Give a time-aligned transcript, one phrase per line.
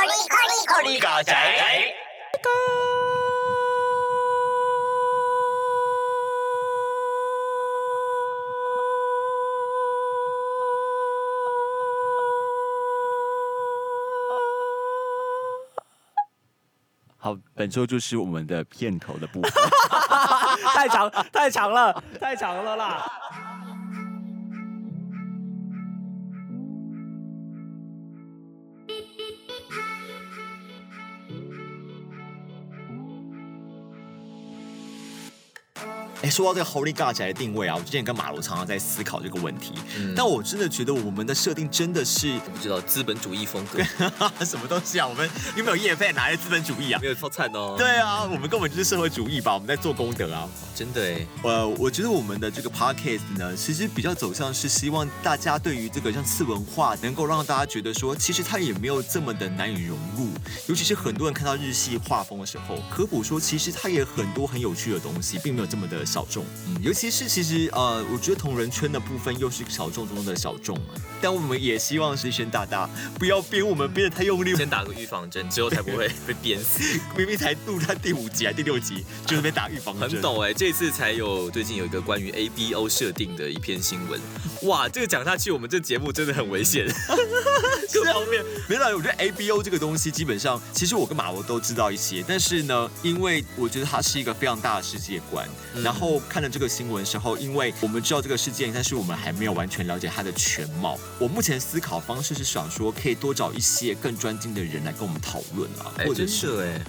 [0.00, 1.34] 哩哩嘎仔。
[17.18, 19.52] 好，本周就是我们的片头的部分。
[20.74, 23.21] 太长太长了，太长了啦！
[36.32, 39.74] 说到这个 Holy God 宅的定位啊，我之前跟马罗常常在思考这个问题，
[40.16, 43.82] 但我真的觉得我们的设定真的是不知道资本主义风格
[44.44, 45.06] 什么东西啊？
[45.06, 46.10] 我们有没有业费？
[46.12, 46.98] 哪来资本主义啊？
[47.02, 47.74] 没有超惨哦。
[47.76, 49.52] 对啊，我们根本就是社会主义吧？
[49.52, 50.48] 我们在做功德啊！
[50.74, 60.28] 真的哎，呃，我觉得我们的这个 podcast 呢，其实比较走向是希望大家对于这个像次文化，能够让大家觉得说，其实它也没有这么的难以融入。
[60.66, 66.44] 尤其是很多人看到日系画风的时候，科普说其实它也很多很有趣的东西，并没有这么的小众。
[66.68, 70.94] 嗯，尤其是其实呃，我觉得同人圈的部分又是小众中的小众嘛。
[71.22, 76.82] 但我们也希望是轩大大不要编我们编的太用力，先打个预防针，之后才不会被编死。
[77.16, 80.10] 明明才录他第五集还第六集，就是被打预防针。
[80.10, 84.20] 很懂哎，这次才有最近有一个关于 A B O 设定的一篇新闻。
[84.62, 86.86] 哇，这个讲下去，我们这节目真的很危险。
[87.92, 95.46] 各方面，没有，我觉得 A B O 这个东西基本上，其实我跟马罗都知道一些，但是呢，因为我觉得它是一个非常大的世界观，
[95.82, 100.98] 然后看了这个新闻时候，因为我们知道这个事件，但是我们还没有完全了解它的全貌。
[101.18, 106.80] 我目前思考方式是想说，可以多找一些更专精的人来跟我们讨论啊，或者是哎，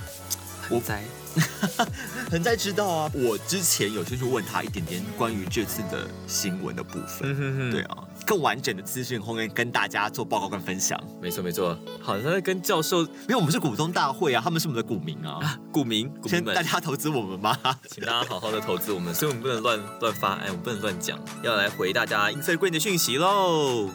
[0.70, 1.04] 我在。
[2.30, 7.98] 很在知道啊，我之前有先去问他一点点关于这次的新闻的部分，对啊，
[8.34, 11.00] 更完整的资讯后面跟大家做报告跟分享。
[11.22, 17.56] 没错没错，好像在跟教授，因为我们是股东大会啊，他们是我们的股民啊，股民，先大家投资我们吧，
[17.88, 23.92] 请大家好好的投资我们，所以我们不能乱乱发，哎，我们不能乱讲，要来回大家 Instagram 的讯息喽。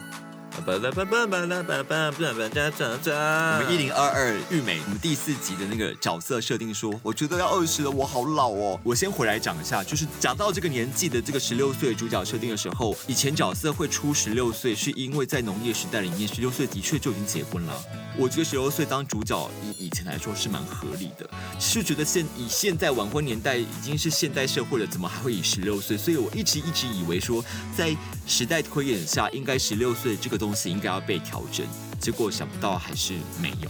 [0.57, 0.63] 我
[3.63, 8.81] 们一零二二玉美，我们第四集的那个角色设定说，我觉得要二十了，我好老哦。
[8.83, 17.73] 我先回来讲一下，就是讲到这个年纪的这个十六岁主角设定的时候，以前角色会出十六岁，是因为在农业时代里面，十六岁的确就已经结婚了。
[18.17, 21.29] 我觉得十六岁当主角以以前来说是蛮合理的，
[21.61, 25.97] 是觉得现以现在晚婚年代已经是现代社会了，怎么还会以十六岁？
[25.97, 27.45] 所以我一直一直以为说，
[27.77, 27.95] 在
[28.27, 31.88] 时代推演下，应该十六岁这个东西应该要被调整。
[32.01, 33.69] 结果想不到还是没有，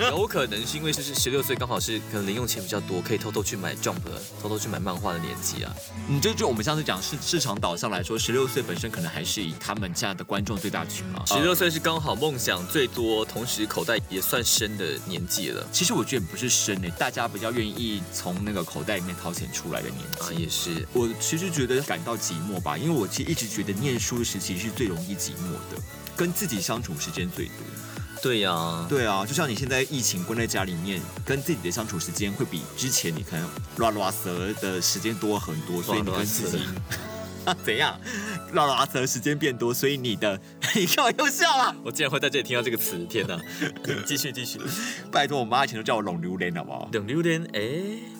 [0.10, 4.00] 有可能是因为就是十六岁刚好是可能零用钱比较多，可以偷偷去买 Jump，
[4.40, 5.72] 偷偷去买漫画的年纪啊。
[6.08, 11.22] 你就就我们上次讲市市场导向来说，十六岁本身可能还是以他们家的观众最大群嘛。
[11.26, 15.66] 十六岁是刚好梦想最多，同时口袋也算深的年纪了。
[15.72, 20.86] 其实我觉得不是深诶，大家比较愿意从那个口袋里面掏钱出来的年纪啊，也是。
[20.92, 25.80] 我其实觉得感到寂寞吧，因为我其实一直觉得念书时期是最容易寂寞的。
[26.16, 27.54] 跟自己相处时间最多，
[28.22, 36.58] 对呀，对啊，就像你现在疫情关在家里面，跟自己的相处时间会比之前你可能乱乱蛇的时间多很多，所以你跟自己
[37.64, 37.98] 怎样
[38.52, 40.40] 乱乱蛇时间变多，所以你的
[40.74, 41.74] 你看我又笑了？
[41.84, 43.38] 我竟然会在这里听到这个词，天哪！
[44.06, 44.60] 继续继续，
[45.10, 46.88] 拜托我妈以前都叫我冷榴莲好不好？
[46.92, 47.60] 冷榴莲，哎。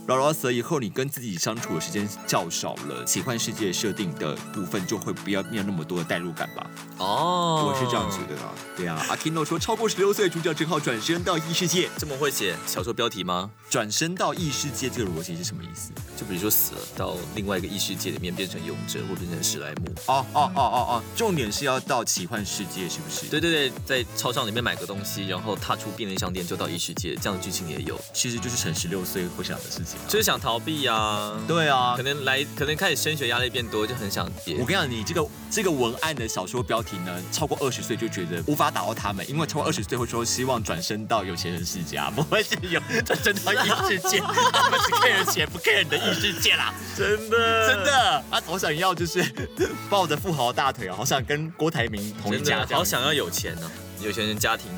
[0.09, 6.69] 老老死以后，你跟自己相处的时间较少了，奇幻世界设定的部分就会不要没有那么多的代入感吧？
[6.99, 8.43] 哦，我是这样觉得的。
[8.77, 13.49] 对啊，阿 Kino 说，超过十六岁主角正好转身到异世界，这么会写小说标题吗？
[13.71, 15.93] 转身到异世界这个逻辑是什么意思？
[16.17, 19.93] 就比如说死了，到另外一个异世界里面变成勇者，或变成史莱姆。
[20.07, 23.27] 哦哦哦哦哦，重点是要到奇幻世界，是不是？
[23.27, 28.01] 对对对，在超商里面买个东西，然后踏出便利商店就到异世界，这样的剧情也有。
[28.13, 30.83] 其实就是成十六岁会想的事情，就是想逃避。
[30.83, 34.57] 呀，对啊，可能来，可能开始升学压力变多，就很想跌。
[34.59, 44.19] 我跟你讲，你这个这个文案的小说标题呢，超过二十岁就觉得无法打到他们，因为超过二十岁会说希望转身到有钱人世家，不会是有 转身到异世界，
[44.53, 49.25] 他们是 care 钱不 care 你的异世界啦，真的真的，他好想要就是
[49.91, 53.69] 抱着富豪大腿啊，好想跟郭台铭同一家，好想要有钱呢，
[54.01, 54.71] 有钱人家庭。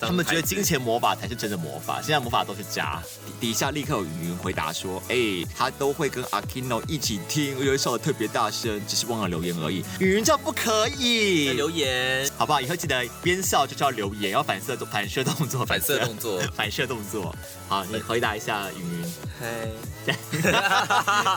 [0.00, 3.02] 他们觉得金钱魔法才是真的魔法，现在魔法都是假。
[3.40, 5.16] 底下立刻有云云回答说：“哎，
[5.56, 12.60] 他都会跟阿 Kino 一起听，因为笑的特别大声，只是忘了留言而已。”云云这样不可以留言，好不好？
[12.60, 17.34] 以后记得边笑就叫留言，要反射反射动作，反射动作，反射 动作。
[17.68, 19.12] 好，你回答一下云云。
[19.40, 19.68] 嗨，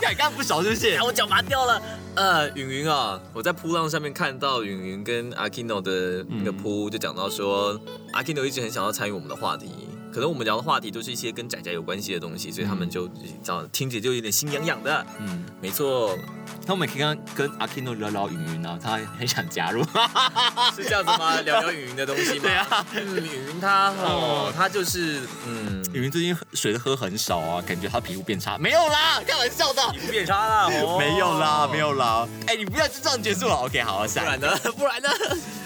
[0.02, 1.00] 刚刚不少是不是？
[1.02, 1.80] 我脚麻掉了。
[2.14, 7.22] 呃，云云啊，我在扑浪上面看到云云跟阿 Kino 的那个扑，就讲到。
[7.22, 7.80] 到说，
[8.10, 9.68] 阿 Kino 一直很想要参与我们的话题。
[10.12, 13.08] 可能我们聊的话题都是一些跟仔仔有关系的东西，所以他们就
[13.42, 15.06] 讲听着就有点心痒痒的。
[15.18, 16.14] 嗯，没错，
[16.66, 19.82] 那我们可以跟跟阿 Kino 聊聊云云呢，他很想加入。
[20.74, 21.40] 是这样子吗？
[21.42, 22.42] 聊聊云云的东西吗？
[22.48, 28.56] 对啊，嗯，云云她哦，他就是嗯，云云最近水喝很少啊，感觉他皮肤变差。
[28.56, 29.98] 没有啦，开玩笑的皮。
[29.98, 31.78] 肤变差啦， 哦没有啦，没。
[31.82, 32.26] 有啦。
[32.46, 33.54] 哎，你不要就这样结束了。
[33.56, 34.56] OK，好，不下然呢？
[34.78, 35.08] 不然呢？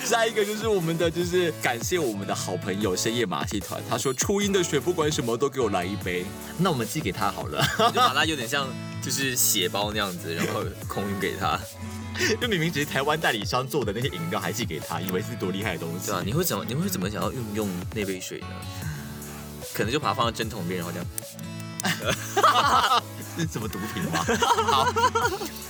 [0.02, 6.24] 下一个就是我们的，就是感谢我们的好朋友深夜马戏团，他说初音的水不管什么都给我来一杯，
[6.56, 7.62] 那我们寄给他好了。
[7.92, 8.66] 就把它有点像
[9.06, 11.56] 就是血包那样子，然后空运给他。
[12.40, 16.08] 就明明只是台湾代理商做的那些饮料，还寄给他，以为是多厉害的东西。
[16.08, 16.64] 对啊，你会怎么？
[16.66, 18.48] 你会怎么想要运用那杯水呢？
[19.72, 21.06] 可能就把它放到针筒边，然后这样。
[23.36, 24.24] 是什么毒品吗？
[24.70, 24.88] 好，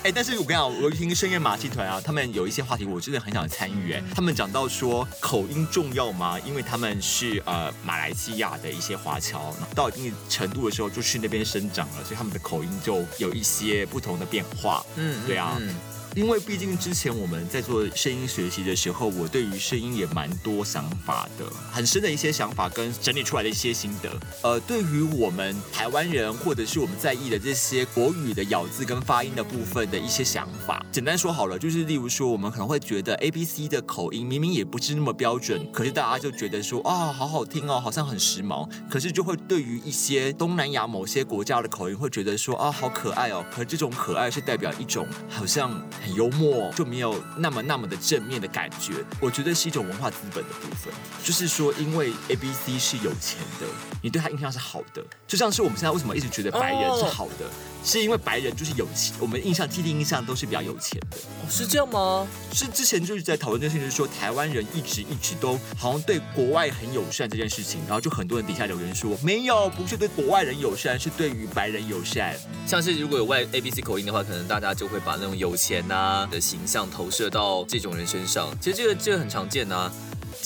[0.05, 3.93] 哎、但是我跟你讲，我听深夜马戏团啊，他们有一些话题，我真的很想参与。
[3.93, 6.39] 哎，他们讲到说口音重要吗？
[6.41, 14.85] 因为他们是呃马来西亚的一些华侨，到一定程度的时候就去那边生长了，所以他们的口音就有一些不同的变化。
[14.97, 15.75] 嗯对啊嗯
[16.17, 24.11] 因为毕竟之前我们在做声音学习的时候，我对于声音也蛮多想法的，很深的一些想法跟整理出来的一些心得。
[24.43, 45.71] 呃，对于我们台湾人或者是我们在意的这些国语的咬字跟发音的部分的一些想法，简单说好了，就是例如说，我们可能会觉得 A B C 的口音明明也不是那么标准，可是大家就觉得说啊，好好听哦，好像很时髦，可是就会对于一些东南亚某些国家的口音会觉得说啊，好可爱哦，可是这种可爱是代表一种好像
[46.07, 49.05] 很幽默，就没有那么那么的正面的感觉。
[49.21, 50.95] 我觉得是一种文化资本的部分，
[51.25, 53.67] 就是说，因为 A B C 是有钱的，
[54.01, 57.51] 你对他印象是好的，就像是我们现在为什么一直觉得白人是好的，
[57.87, 61.17] 是因为白人就是有钱，我们印象既定印象都是比较有钱的。
[61.17, 62.27] 哦是这样吗？
[62.53, 72.37] 是之前就是在讨论这件事情，就是说台湾人一直一直都好像对国外很友善这件事情，然后就很多人底下留言说没有，不是对国外人友善，是对于白人友善。
[72.67, 78.49] 像是如果有外 A B C 口音的话，可能大家就会把那种有钱呐、的形象投射到这种人身上。
[78.61, 79.93] 其实这个这个很常见啊。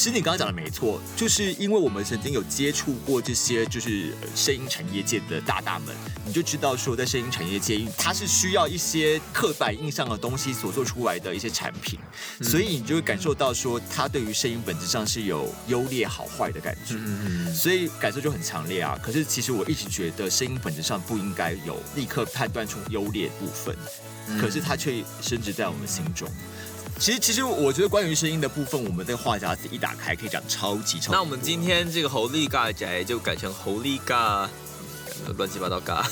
[0.00, 5.94] 其实你刚刚讲的没错，就是因为我们曾经有接触过这些就是呃声音产业界的大大们，
[6.24, 11.98] 你就知道说在声音产业界，它是需要一些刻板印象的东西所做出来的一些产品，
[12.40, 16.94] 所以你就会感受到说它对于声音本质上是有优劣好坏的感觉。
[16.94, 18.98] 嗯嗯所以感受就很强烈啊。
[19.02, 23.76] 可是其实我一直觉得声音本质上不应该有立刻判断出优劣部分，
[24.40, 26.26] 可是它却深植在我们心中。
[27.00, 31.12] 其实，其实我觉得关于声音的部分，我们这个话匣子一打开，可以讲超级超级。
[31.12, 34.46] 那我们今天这个猴力尬宅就改成猴力尬，
[35.38, 36.06] 乱七八糟尬。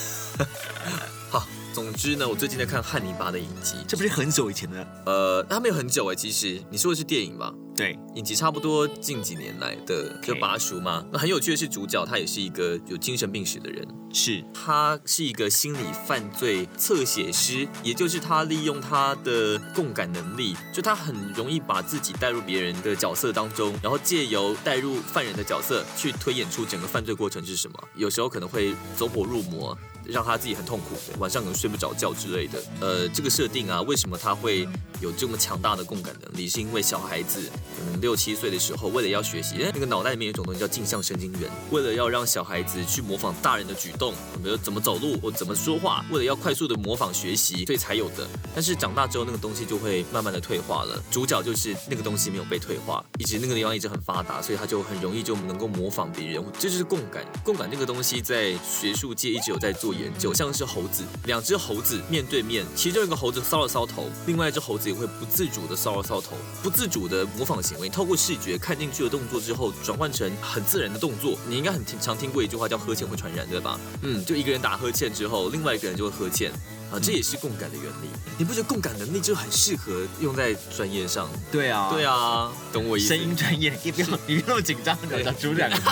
[1.29, 4.87] 好，总之呢，我最近在看汉尼拔的影集，这不是很久以前的？
[5.05, 7.53] 呃，它没有很久哎，其实你说的是电影吧？
[7.79, 11.07] 对，影集差不多近几年来的，就拔叔嘛。
[11.13, 27.79] 那很有趣的是，主角他也是一个有精神病史的人，是他是一个心理犯罪侧写师，也就是他利用他的共感能力，就他很容易把自己带入别人的角色当中，然后借由带入犯人的角色去推演出整个犯罪过程是什么。
[27.95, 29.79] 有时候可能会走火入魔。
[30.09, 32.63] 让他自己很痛苦，晚上可能睡不着觉之类的。
[32.81, 34.67] 呃，这个设定啊，为什么他会
[35.01, 36.49] 有这么强大的共感能力？
[36.49, 37.43] 是因为小孩子
[37.79, 48.27] 可能六七岁的时候，为了要学习，那个脑袋里面有一种东西叫镜像神经元，为了要让小孩子去模仿大人的举动，比如怎么走路或怎么说话，为了要快速的模仿学习，所以才有的。
[48.55, 51.03] 但是长大之后，那个东西就会慢慢的退化了。
[51.11, 56.43] 主角就是那个东西没有被退化，一直那个地方一直很发达，所以他就很容易就能够模仿别人。
[56.59, 57.25] 这就是共感。
[57.45, 71.37] 共感这个东西在学术界一直有在做研究，像是猴子，两只猴子面对面，其中一个猴子搔了搔头，另外一只猴子也会不自主的搔了搔头，不自主的模仿行为，透过视觉看进去的动作之后，转换成很自然的动作。
[71.49, 73.79] 你应该很常听过一句话叫“呵欠会传染”，对吧？
[74.03, 76.53] 嗯，就一个人打呵欠之后，另外一个人就会呵欠。
[76.91, 78.09] 啊，这也是共感的原理。
[78.39, 81.29] 你不觉得共感能力就很适合用在专业上？
[81.53, 83.09] 对啊，对啊，懂我意思。
[83.09, 85.83] 声音专业，你不要你不要紧张，讲出两个字。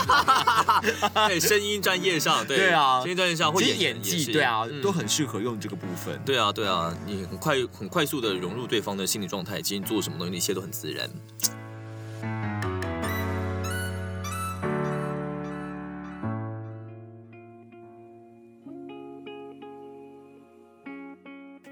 [1.28, 6.18] 对声音专业上，对对啊声音专业上或者演演技，对啊，嗯都很适合用这个部分。
[6.24, 11.10] 对啊，对啊，你很快很快速的融入对方的心理状态，其实你做什么东西，一切都很自然。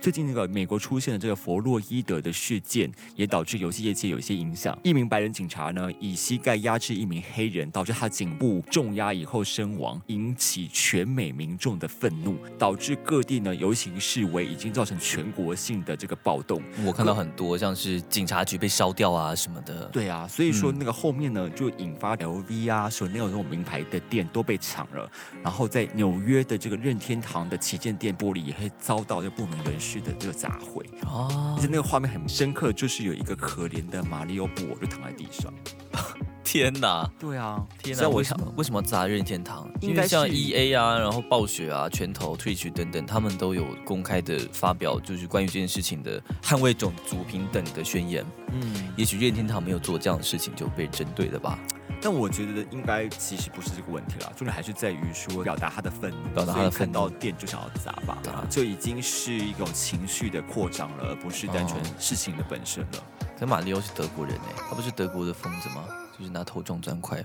[0.04, 4.78] 最近那个美国出现的这个弗洛伊德的事件，也导致游戏业界有一些影响。
[4.82, 16.62] 一名白人警察呢，以膝盖压制一名黑人，导致他颈部重压以后身亡，引起全美民众的愤怒，导致各地呢游行示威，已经造成全国性的这个暴动。
[16.84, 19.86] 我看到很多像是警察局被烧掉啊什么的。
[19.86, 25.10] 对啊，所以说那个后面呢，就引发 LV 啊、Chanel 这种名牌的店都被抢了，
[25.42, 30.84] 然后在纽约的这个任天堂的旗舰店玻璃也会遭到这不明人士的这个杂烩。
[31.06, 35.52] 哦而且那个画面很深刻，就是有一个可怜的马里奥布偶就躺在地上。
[36.44, 37.10] 天哪！
[37.18, 38.02] 对啊，天哪！
[38.02, 39.68] 所以我想为什么为什么要砸任天堂？
[39.80, 48.24] 因为像 E A 啊，然后暴雪啊、拳头、Twitch 等等，他们都有公开的发表，就是关于这件事情的捍卫种族平等的宣言。
[48.52, 51.58] 嗯，也许任天堂没有做这样的事情，就被针对了吧？
[52.04, 63.02] 但我觉得应该其实不是这个问题了，重点还是在于说表达他的愤怒，表达他的看到店就想要砸吧，啊就已经是一种情绪的扩张了，而不是单纯哦事情的本身了。
[63.38, 65.82] 可马里奥是德国人哎，他不是德国的疯子吗？
[66.18, 67.24] 就是拿头撞砖块。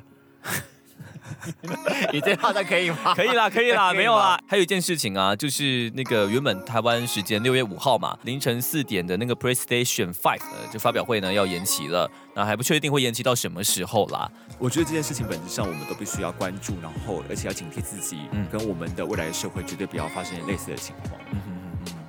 [2.12, 3.14] 你这话的可以吗？
[3.16, 4.40] 可以啦，可以啦，以没有啦。
[4.48, 14.30] 还有一件事情啊，就是那个原本台湾时间六月五号嘛，凌晨四点的那个 PlayStation Five 呃，就发表会呢要延期了，那还不确定会延期到什么时候啦。
[14.58, 21.20] 我觉得这件事情本质上我们都必须要关注，然后而且要警惕自己，嗯跟我们的未来的社会绝对不要发生类似的情况。
[21.32, 21.40] 嗯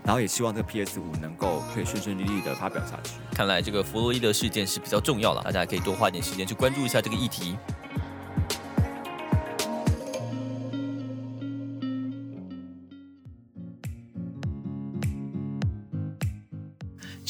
[0.02, 3.10] 然后也希望这个 PS 五能够可以顺顺利利的发表下去。
[3.32, 7.56] 看来这个弗洛伊德事件是比较重要了，大家可以多花点时间去关注一下这个议题。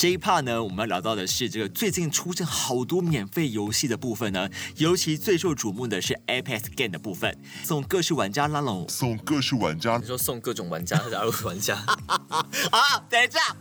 [0.00, 8.88] 这一 part 呢，我们要聊到的是这个最近出现好多免费游戏的部分呢，尤其最受瞩目的是 Apex Game 的部分，送各式玩家拉拢。
[8.88, 9.99] 送各式玩家。
[9.99, 11.85] 你说送各种玩家加入玩家，
[12.71, 13.57] 啊，等一下，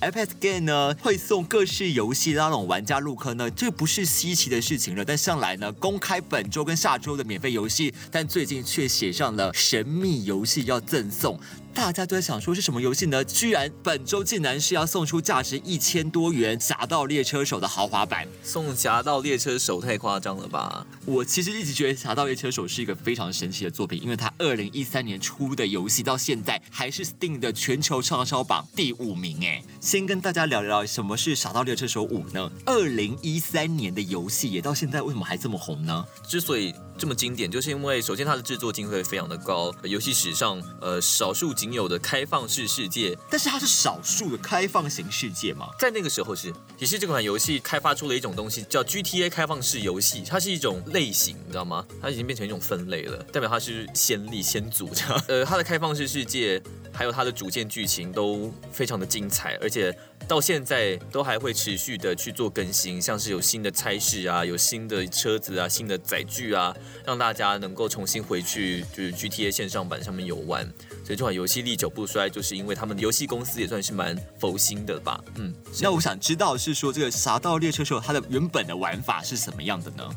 [0.00, 5.04] iPad Game 呢会送各式游戏拉拢玩家入坑呢，这不是稀奇的事情了。
[5.04, 11.38] 但向来呢，公开本周跟下周的免费游戏，但最近却写上了神秘游戏要赠送。
[11.74, 13.22] 大家都在想说是什么游戏呢？
[13.22, 18.26] 居然本周竟然是要送出价值一千多元《侠盗猎车手》的豪华版。
[18.42, 20.86] 送侠盗猎车手太夸张了吧？
[21.04, 29.38] 我其实一直觉得《侠盗猎车手》是一个非常神奇的作品，因为它二零一三年出的游戏到现在还是 Steam 的全球畅销榜第五名。
[29.42, 32.50] 哎，先跟大家聊聊什么是《侠盗猎车手五》呢？
[32.66, 36.04] 二零一三年的游戏，也到现在为什么还这么红呢？
[36.28, 45.68] 之所以这么经典，就是因为首先它的制作经费非常的高，游戏史上呃少数仅有的开放式世界，但是它是少数的开放型世界嘛？
[45.78, 51.82] 在那个时候是，也是这款游戏开发出了一种东西叫 GTA 开放式游戏，它是一种类型，你知道吗？
[52.02, 55.24] 它已经变成一种分类了，代表它是先例先祖这样。
[55.28, 56.62] 呃，它的开放式世界
[56.96, 59.94] 还有它的主线剧情都非常的精彩，而且
[60.26, 66.74] 到现在都还会持续的去做更新，像是有新的差事啊，有新的车子啊，新的载具啊，
[67.04, 70.64] 让大家能够重新回去就是 GTA 线上版上面游玩。
[71.04, 75.22] 所以这款游戏历久不衰，就是因为他们游戏公司也算是蛮佛心的吧。
[75.34, 80.08] 嗯，那我想知道是说这个《侠盗猎车手》它的原本的玩法是什么样的呢？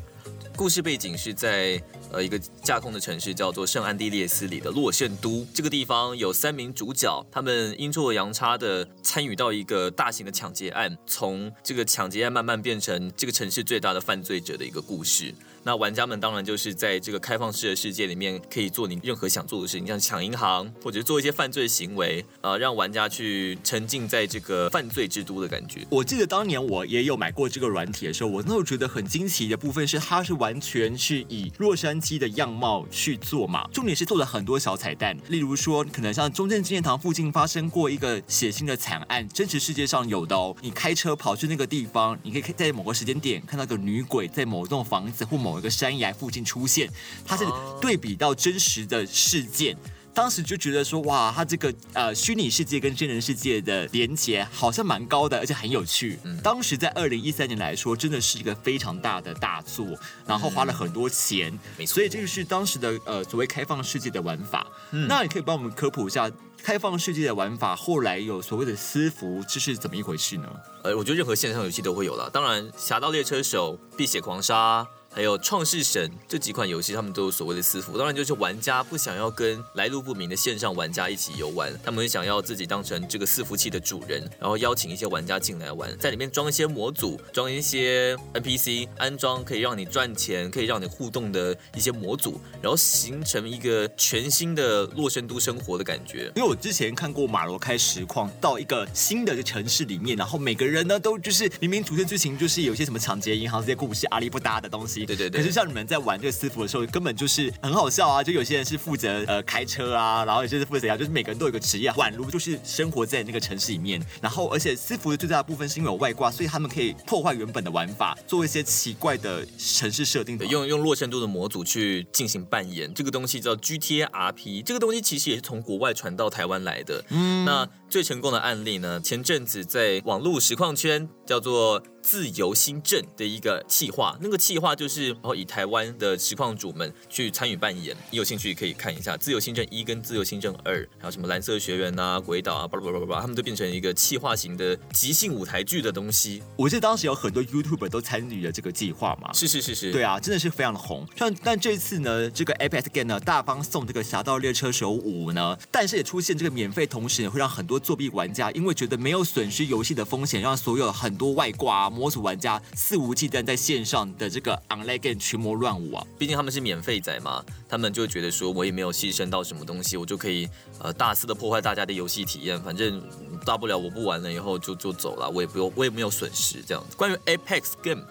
[0.60, 5.46] 故事背景是在呃一个架空的城市叫做圣安地列斯里的洛圣都。
[5.54, 15.34] 这个地方有三名主角，他们阴错阳差的参与到一个大型的抢劫案，从这个抢劫案慢慢变成这个城市最大的犯罪者的一个故事。
[15.62, 25.86] 那玩家们当然就是在这个开放式的世界里面，可以做你任何想做的事情，像抢银行或者做一些犯罪行为，呃，让玩家去沉浸在这个犯罪之都的感觉。
[25.90, 40.56] 我记得当年我也有买过这个软体的时候，我那时候觉得很惊奇的部分是，它是完全是以洛杉矶的样貌去做嘛，重点是做了很多小彩蛋，例如说可能像中正纪念堂附近发生过一个血腥的惨案，真实世界上有的哦。
[40.62, 46.90] 你开车跑去那个地方，你可以在某个时间点看到个女鬼在某栋房子或某一个山崖附近出现，
[47.24, 47.44] 它是
[47.80, 49.76] 对比到真实的事件。
[50.12, 56.18] 当时就觉得说，哇，它这个呃虚拟世界跟真人世界的连接好像蛮高的，而且很有趣。
[56.42, 59.86] 当时在二零一三年来说，真的是一个非常大的大作，
[60.26, 64.66] 然后花了很多钱，所以这个是当时的呃所谓开放世界的玩法。
[64.90, 66.28] 那你可以帮我们科普一下
[66.60, 70.48] 开放世界的玩法，后来有所谓的私服，这是怎么一回事呢？
[70.82, 72.28] 呃，我觉得任何线上游戏都会有了。
[72.28, 77.98] 当然，《侠盗猎车手》《碧血狂杀》还有创世神这几款游戏，他们都有所谓的私服。
[77.98, 96.30] 当然，就是玩家不想要跟来路不明的线上玩家一起游玩，他们想要自己当成这个伺服器的主人，然后邀请一些玩家进来玩，在里面装一些模组，装一些 NPC，安装可以让你赚钱、可以让你互动的一些模组，然后形成一个全新的洛圣都生活的感觉。
[96.36, 108.22] 因为我之前看过马罗开实况到一个新的城市里面，然后每个人呢都就是明明主线剧情就是有些什么抢劫银行这些故事阿里不搭的东西，对对对可是像你们在玩这个私服的时候，根本就是很好笑啊！
[108.22, 114.00] 就有些人是负责呃开车啊，然后有些是负责怎样，就是每个人都有一个职业，宛如就是生活在那个城市里面。
[114.20, 127.04] 然后而且私服的最大的部分是因为有外挂，所以他们可以破坏原本的玩法，做一些奇怪的城市设定的，用用洛圣都的模组去进行扮演，这个东西叫 GTA RP，这个东西其实也是从国外传到台湾来的。
[127.10, 131.82] 嗯，那最成功的案例呢，前阵子在网络实况圈叫做。
[132.02, 146.42] 自由新政的一个企划，那个企划就是然后以台湾的实况主们去参与扮演，你有兴趣可以看一下《自由新政一》跟《自由新政二》，还有什么蓝色学员啊、鬼岛啊，巴拉巴拉巴拉，他们都变成一个企划型的即兴舞台剧的东西。
[146.56, 149.32] 我记得当时有很多 YouTuber 都参与了这个计划嘛。
[149.32, 151.06] 是是是是，对啊，真的是非常的红。
[151.16, 166.06] 像但这次呢，这个 Apex Game 呢大方送这个《侠盗猎车手五》呢，但是也出现这个免费，同时也会让很多作弊玩家因为觉得没有损失游戏的风险，让所有很多外挂、啊、模组玩家肆无忌惮在线上的这个 Online Game 群魔乱舞啊。
[166.18, 173.02] 毕竟他们是免费仔嘛，他们就觉得说我也没有牺牲到什么东西，我就可以呃大肆的破坏大家的游戏体验，反正
[173.44, 176.96] 大不了我不玩了以后就就走了，我也不用我也没有损失这样子。
[176.96, 178.02] 关于 Apex Game。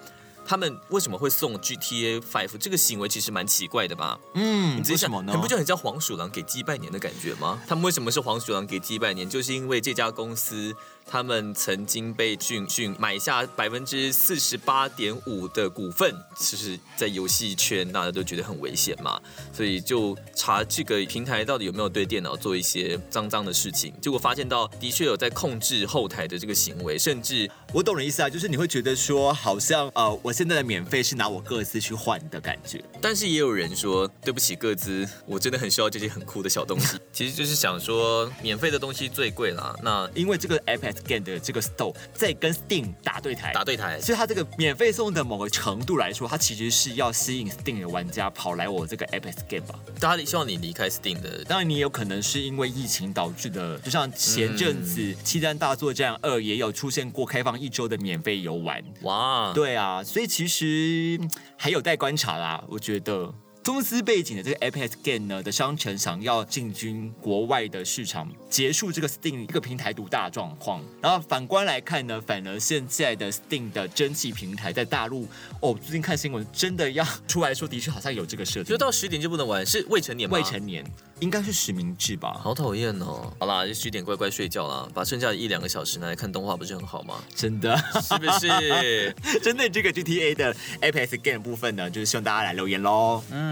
[0.47, 4.19] 他们为什么会送 GTA Five 这个行为其实蛮奇怪的吧？
[4.33, 5.31] 嗯你，为什么呢？
[5.31, 7.61] 很不就很像黄鼠狼给鸡拜年的感觉吗？
[7.67, 9.29] 他们为什么是黄鼠狼给鸡拜年？
[9.29, 10.75] 就是因为这家公司
[11.11, 19.19] 他们曾经被俊俊买下百分之四十八点五的股份，就是在游戏圈大家都觉得很危险嘛，
[19.51, 32.83] 所以就查这个平台到底有没有对电脑做一些脏脏的事情，结果发现到的确有在控制后台的这个行为，甚至我懂你意思啊，就是你会觉得说，好像呃，我现在的免费是拿我各自去换的感觉。
[33.01, 36.97] 但是也有人说，对不起各自，我真的很需要这些很酷的小东西。
[37.11, 39.75] 其实就是想说，免费的东西最贵啦。
[39.81, 49.79] 那因为这个 Apex Game 的这个 Store 在跟 Steam 打对台，打对台，所以它这个免费送的某个程度来说，它其实是要吸引 Steam 的玩家跑来我这个 Apex Game 吧。
[49.99, 51.43] 大家希望你离开 Steam 的。
[51.45, 58.83] 当然，你也有可能是因为疫情导致的，就像前阵子《七战大作战二》也有出现过开放一周的免费游玩。
[59.01, 62.63] 哇，对啊，所以其实嗯还有待观察啦。
[62.67, 70.83] 我觉得公司背景的这个 Apex Game 呢的商城想要进军国外的市场，结束这个 Steam 一个平台独大状况。
[71.01, 75.27] 然后反观来看呢，反而现在的 Steam 的蒸汽平台在大陆，
[75.61, 78.65] 哦，最近看新闻真的要出来说，的确好像有这个设定。
[78.65, 80.35] 就到十点就不能玩，是未成年吗？
[80.35, 80.83] 未成年
[81.19, 82.33] 应该是实名制吧？
[82.41, 83.31] 好讨厌哦！
[83.39, 87.21] 好啦，就十点乖乖睡觉啦，把剩下的一两个小时拿来看动画，不是很好吗？
[87.35, 89.15] 真的，是不是？
[89.43, 93.21] 针对这个 GTA 的 Apex Game 部分呢，就是希望大家来留言喽。
[93.31, 93.48] 嗯，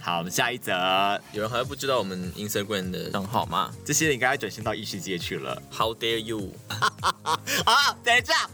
[0.00, 0.72] 好，我们下一则，
[1.32, 5.60] 有人还不知道我们 Instagram 的账号吗这些人应该转身到异世界去了。
[5.70, 6.52] ？How dare you！
[6.68, 8.48] 啊，等一下。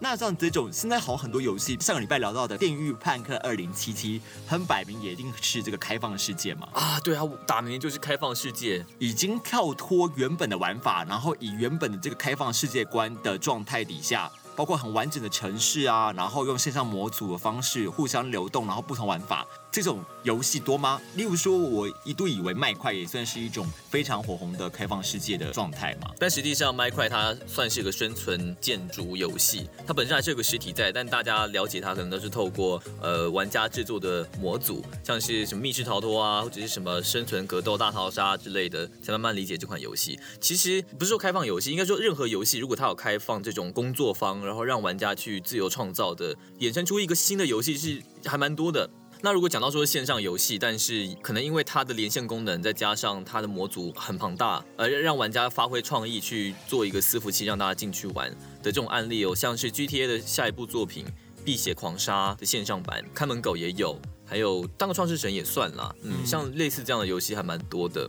[0.00, 21.00] 那像这种现在好像很多游戏，上个礼拜聊到的《电狱判客二零七七》，很摆明也一定是这个开放世界嘛，啊，对啊，打明就是开放世界，已经跳脱原本的玩法，然后以原本的这个开放世界观的状态底下，包括很完整的城市啊，然后用线上模组的方式互相流动，然后不同玩法，这种游戏多吗？
[21.14, 26.10] 例如说，我一度以为麦块也算是一种非常火红的开放世界的状态嘛。
[26.18, 40.18] 但实际上麦块它算是个生存建筑游戏，它本身还是有个实体在，但大家了解它可能都是透过呃玩家制作的模组，像是什么密室逃脱啊，或者是什么生存格斗大逃杀之类的，才慢慢理解这款游戏。
[40.40, 48.88] 其实不是说开放游戏，应该说任何游戏，如果它有开放这种工作坊，然后让玩家去自由创造的，衍生出一个新的游戏是还蛮多的。
[49.20, 58.30] 那如果讲到说线上游戏，但是可能因为它的连线功能，再加上它的模组很庞大，呃，让玩家发挥创意去做一个伺服器，让大家进去玩
[58.62, 61.04] 的这种案例哦，像是 GTA 的下一部作品
[61.44, 68.08] 《碧血狂杀》的线上版，看门狗也有，还有当个创世神也算啦，嗯，像类似这样的游戏还蛮多的。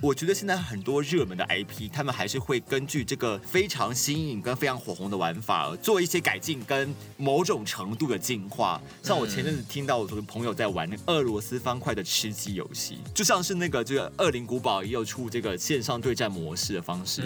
[0.00, 8.80] 我觉得现在很多热门的 IP，他们还是会根据这个非常新颖跟非常火红的玩法，做一些改进跟某种程度的进化。
[9.02, 17.22] 像我前阵子听到我的朋友在玩那个俄罗斯方块的吃鸡游戏，就像是那个这个《恶灵古堡》也有出这个线上对战模式的方式，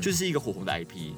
[0.00, 1.12] 就是一个火红的 IP。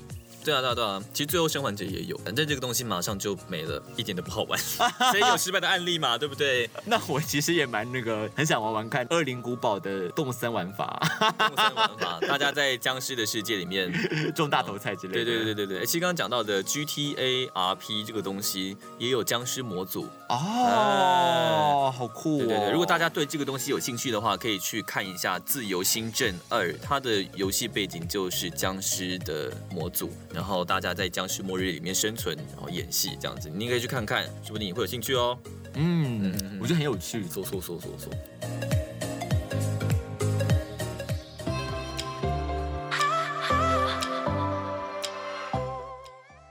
[0.48, 4.58] 对啊，对啊，对啊，其实最后生还者也有，反正这个东西马上就没了，一点都不好玩，
[5.12, 6.70] 所以有失败的案例嘛，对不对？
[6.87, 10.98] 那我其实也蛮那个，很想玩玩看《恶灵古堡》的动森玩法，
[11.38, 13.92] 动森玩法， 大家在僵尸的世界里面
[14.34, 15.24] 种大头菜之类的。
[15.26, 22.38] 对对对对对，其实刚刚讲到的 GTA RP 这个东西也有僵尸模组，哦，好酷、哦！
[22.38, 35.37] 对对对，如果大家对这个东西有兴趣的话，可以去看一下《自由新政二》，它的游戏背景就是僵尸的模组，然后大家在僵尸末日里面生存，然后演戏这样子，你可以去看看，说不定你会有兴趣哦。
[35.74, 37.24] 嗯，我觉得很有趣。
[37.29, 38.12] 说说说说说。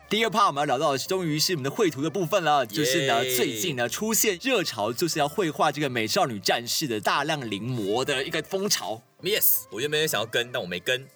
[0.10, 2.66] 第二 part 我们要聊到的是，终于是我们的绘图的部分了。
[2.66, 9.02] 就是呢，最近呢出现热潮，就是要绘画这个美少女战士的大量临摹的一个风潮。
[9.24, 11.08] Yes，我原本也想要跟，但我没跟。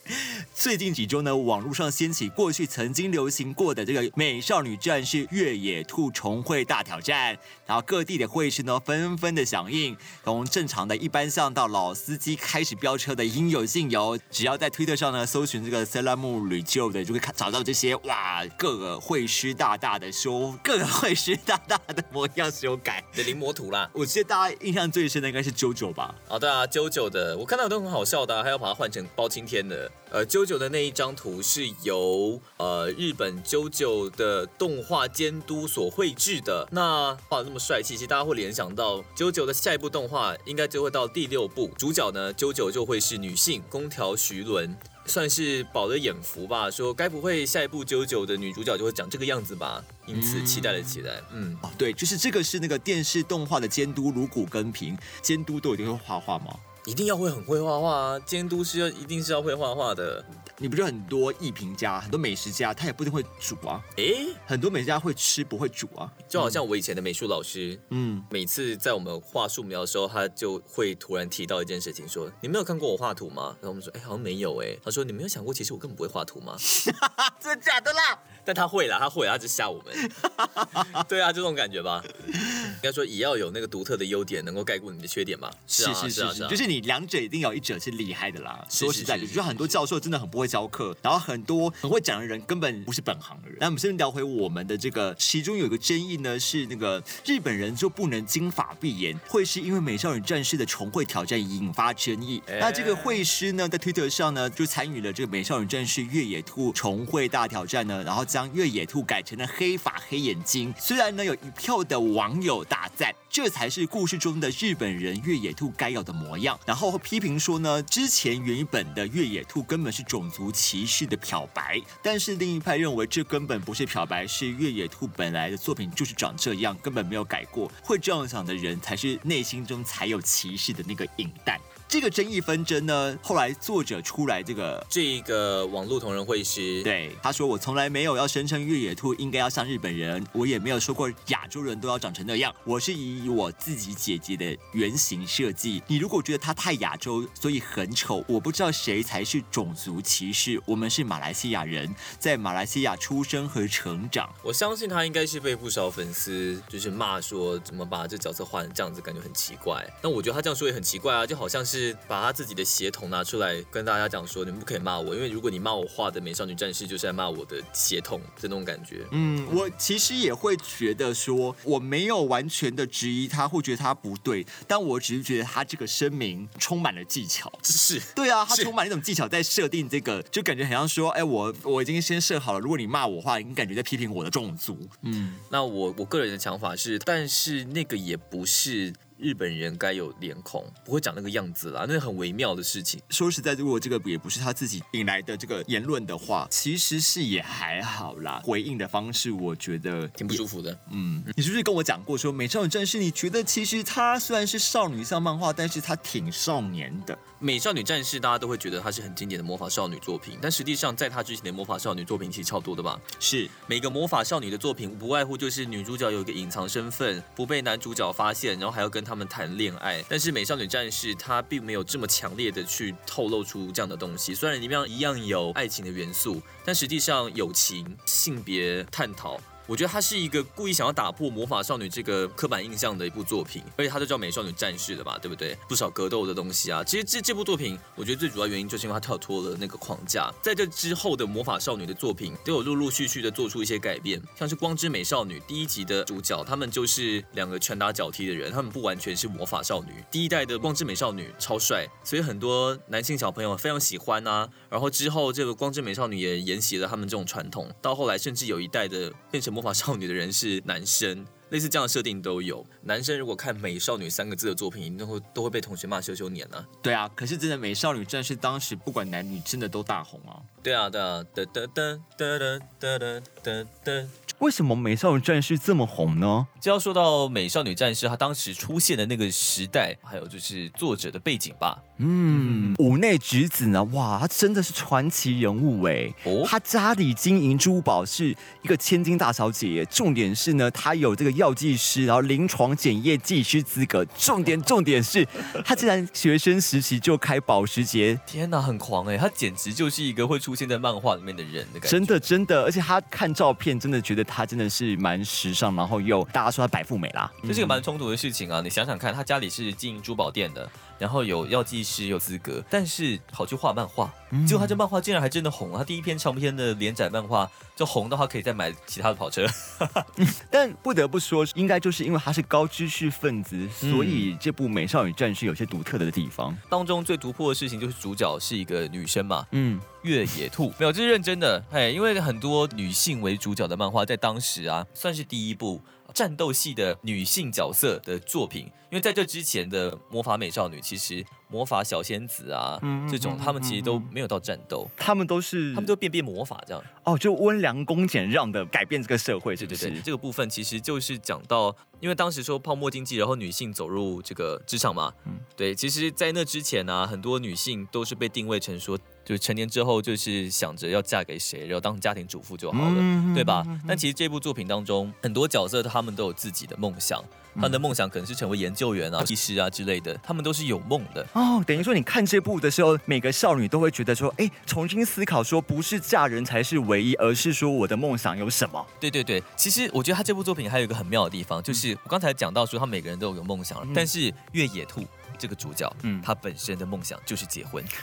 [0.53, 23.03] 最近几周呢，网络上掀起过去曾经流行过的这个美少女战士越野兔重会大挑战，然后各地的会师呢纷纷的响应，从正常的一般向到老司机开始飙车的应有尽有，只要在推特上呢搜寻这个 s e l a m u r 就的，就会看找到这些哇，各个会师大大的修，各个会师大大的模样修改。
[23.15, 23.89] 的临摹图啦。
[23.93, 26.13] 我记得大家印象最深的应该是 JoJo 吧？
[26.27, 29.89] 哦，对啊，啾啾的，我看到都很好笑的、啊，还要把它 换成包青天的。
[30.11, 36.67] 呃，啾啾的那一张图是由呃日本啾啾的动画监督所绘制的。
[36.71, 44.75] 那画的那么帅气，其实大家会联想到啾啾的下一部动画应该就会到第六部，主角呢啾啾就会是女性宫条徐伦。
[45.07, 49.83] 算是饱了眼福吧，说该不会下一部啾啾的女主角就会长这个样子吧？
[50.05, 51.19] 因此期待了起来。
[51.33, 56.53] 嗯，哦，对，就是这个是那个电视动画的监督卢谷根平，监督都一定会画画吗？
[56.85, 58.19] 一定要会很会画画啊！
[58.19, 60.23] 监督是要一定是要会画画的。
[60.57, 63.81] 你不是很多艺评家、很多美食家，他也不一定会煮啊。
[63.97, 66.11] 诶，很多美食家会吃，不会煮啊。
[66.27, 76.55] 就好像我以前的美术老师，嗯，每次在我们画素描的时候，他就会突然提到一件事情，说：“你没有看过我画图吗？”然后我们说：“哎，好像没有哎。”他说：“你没有想过，其实我根本不会画图吗
[77.39, 78.19] 真的假的啦？？”
[78.51, 80.11] 但他会啦，他会啦，他只是吓我们。
[81.07, 82.03] 对啊，这种感觉吧。
[82.27, 85.49] 应该说也要有那个独特的优点，能够盖过你的缺点嘛。
[85.65, 88.65] 是啊，是是就是你两者一定有一者是厉害的啦。
[88.67, 93.57] 是说实在的，就很多教授真的很不会教课，然后很多很会讲的人根本不是本行的人。
[93.61, 102.43] 那我们先聊回我们的这个，其中有一个争议呢，是那个日本人就不能金发碧眼，会是因为美少女战士的重绘挑战引发争议。
[102.51, 110.73] 哎那这个会师呢，在推特上呢，就参与了这个美少女战士越野兔重绘大挑战呢，然后将越野兔改成了黑发黑眼睛。
[110.75, 116.59] 虽然呢有一票的网友大赞，这才是故事中的日本人越野兔该有的模样。
[116.65, 127.71] 然后批评说呢，之前原本的越野兔根本是种族歧视的漂白，但是另一派认为这根本不是漂白，是越野兔本来的作品就是长这样，根本没有改过。
[127.83, 131.59] 会这样想的人才是内心中才有歧视的那个影蛋。
[131.91, 145.83] 这个争议纷争呢，后来作者出来这个这个网络同人会师，对，他说我从来没有要声称越野兔应该要像日本人，我也没有说过亚洲人都要长成那样，我是以我自己姐姐的原型设计。
[145.85, 150.61] 你如果觉得她太亚洲，所以很丑，我不知道谁才是种族歧视。
[150.65, 154.33] 我们是马来西亚人，在马来西亚出生和成长。
[154.41, 159.85] 我相信他应该是被不少粉丝就是骂说，怎么把这角色换成这样子，感觉很奇怪。
[160.01, 169.05] 但我觉得他这样说也很奇怪啊，就好像是把他自己的血统拿出来跟大家讲说，你们不可以骂我，因为如果你骂我画的美少女战士，就是在骂我的血统这种感觉。
[169.11, 177.51] 嗯，我其实也会觉得说，我没有完全的质疑他，或觉得他不对，但我只是觉得他这个声明充满了技巧。
[177.63, 184.77] 是对啊，他充满那种技巧在设定这个，就感觉很像说，哎，我我已经先设好了，如果你骂我的话，你感觉在批评我的种族。
[185.01, 192.99] 嗯，那我我个人的想法是，但是那个也不是日本人该有脸孔，不会长那个样子啦，那是很微妙的事情。
[193.09, 198.41] 说实在，如果这个也不是他自己引来的这个言论的话，其实是也还好啦。
[198.43, 200.75] 回应的方式，我觉得挺不舒服的。
[200.89, 202.97] 嗯，你是不是跟我讲过说《美少女战士》？
[202.99, 207.15] 你觉得其实它虽然是少女向漫画，但是它挺少年的。
[207.39, 212.99] 美少女战士大家都会觉得它是很经典的魔法少女作品，但实际上在它之前的魔法少女作品其实超多的吧。
[213.19, 220.01] 是，每个魔法少女的作品不外乎就是女主角有一个隐藏身份，不被男主角发现，然后还要跟他他们谈恋爱。
[220.07, 235.57] 但是美少女战士它并没有这么强烈的去透露出这样的东西，虽然里面一样有爱情的元素，但实际上友情、性别探讨我觉得它是一个故意想要打破魔法少女这个刻板印象的一部作品，而且它就叫美少女战士的吧，对不对？
[235.69, 236.83] 不少格斗的东西啊。
[236.83, 250.03] 其实这这部作品，我觉得最主要原因就是因为它跳脱了那个框架，在这之后的魔法少女的作品都有陆陆续续的做出一些改变，像是光之美少女第一集的主角，他们就是两个拳打脚踢的人，他们不完全是魔法少女。
[250.11, 254.49] 第一代的光之美少女超帅，所以很多男性小朋友非常喜欢啊。
[254.69, 261.25] 然后之后这个光之美少女也沿袭了他们这种传统，到后来甚至有一代的变成魔法少女的人是男生。
[261.51, 262.65] 类似这样的设定都有。
[262.83, 266.65] 男生如果看“美少女”三个字的作品，一定会都会被同学骂羞羞脸啊。
[266.81, 270.39] 对啊，可是真的美少女战士当时不管男女，真的都大红啊。
[270.63, 274.07] 对啊，对啊，哒哒哒哒哒哒哒哒哒。
[274.39, 276.47] 为什么美少女战士这么红呢？
[276.61, 281.83] 就要说到美少女战士，她当时出现的那个时代，还有就是作者的背景吧。
[282.03, 283.83] 嗯，五内直子呢？
[283.85, 286.11] 哇，他真的是传奇人物哎！
[286.23, 289.85] 哦他家里经营珠宝，是一个千金大小姐。
[289.85, 294.03] 重点是呢，他有这个药剂师，然后临床检验技师资格。
[294.17, 295.27] 重点重点是，
[295.63, 299.17] 他竟然学生时期就开保时捷，天哪，很狂哎！
[299.17, 301.89] 她简直就是一个会出现在漫画里面的人的感觉。
[301.89, 307.31] 真的真的，而且他看照片，真的觉得他真的是蛮时尚，然后又大家说他白富美啦。
[307.47, 308.61] 这是个蛮冲突的事情啊！
[308.61, 310.69] 你想想看，他家里是经营珠宝店的，
[311.01, 314.13] 然后有药剂师有资格，但是跑去画漫画，
[314.45, 315.79] 结果他这漫画竟然还真的红了。
[315.79, 319.47] 他第一篇长篇的连载漫画就红到他可以再买其他的跑车。
[320.51, 326.55] 但不得不说，应该就是因为他是高知识分子，所以这部《美少女战士》有些独特的地方。
[326.69, 331.63] 当中最突破的事情就是主角是一个女生嘛，嗯，越野兔 没有，这是认真的。
[331.71, 335.81] 哎，因为很多女性为主角的漫画，在当时啊，算是第一部
[336.13, 338.69] 战斗系的女性角色的作品。
[338.91, 346.83] 因为在这之前的魔法美少女，其实魔法小仙子啊、嗯这种，嗯她们其实都没有到战斗，他们都是他们都变变魔法这样。
[347.05, 349.85] 哦，就温良恭俭让的改变这个社会，是不是？
[349.85, 358.99] 对对对，这个部分其实就是讲到，因为当时说泡沫经济，然后女性走入这个职场嘛，嗯对，其实，在那之前呢、很多女性都是被定位成说，
[359.31, 363.65] 就成年之后就是想着要嫁给谁，然后当家庭主妇就好了，嗯对吧？
[363.87, 367.23] 但其实这部作品当中，很多角色他们都有自己的梦想，
[367.55, 371.25] 他们的梦想可能是成为研究员啊、医师啊之类的，他们都是有梦的。
[371.31, 378.85] 哦，等于说你看这部的时候，每个少女都会觉得说，哎，重新思考说，不是嫁人才是唯一，而是说我的梦想有什么？
[378.99, 385.05] 对对对，其实我觉得他这部作品还有一个很妙的地方，就是我刚才讲到说他每个人都有个梦想，但是越野兔
[385.37, 387.81] 这个主角，嗯他本身的梦想就是结婚。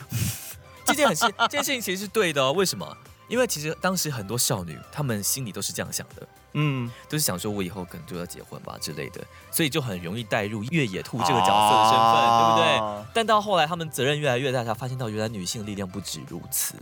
[0.89, 2.53] 这件很事，这件事情其实是对的哦。
[2.53, 2.97] 为什么？
[3.29, 9.21] 因为其实当时很多少女，她们心里都是这样想的，嗯，都是想说我以后可能就要结婚吧之类的，
[9.51, 12.79] 所以就很容易带入越野兔这个角色的身份，对不对？
[12.79, 16.75] 哦但到后来，她们责任越来越大，才发现到原来女性的力量不止如此，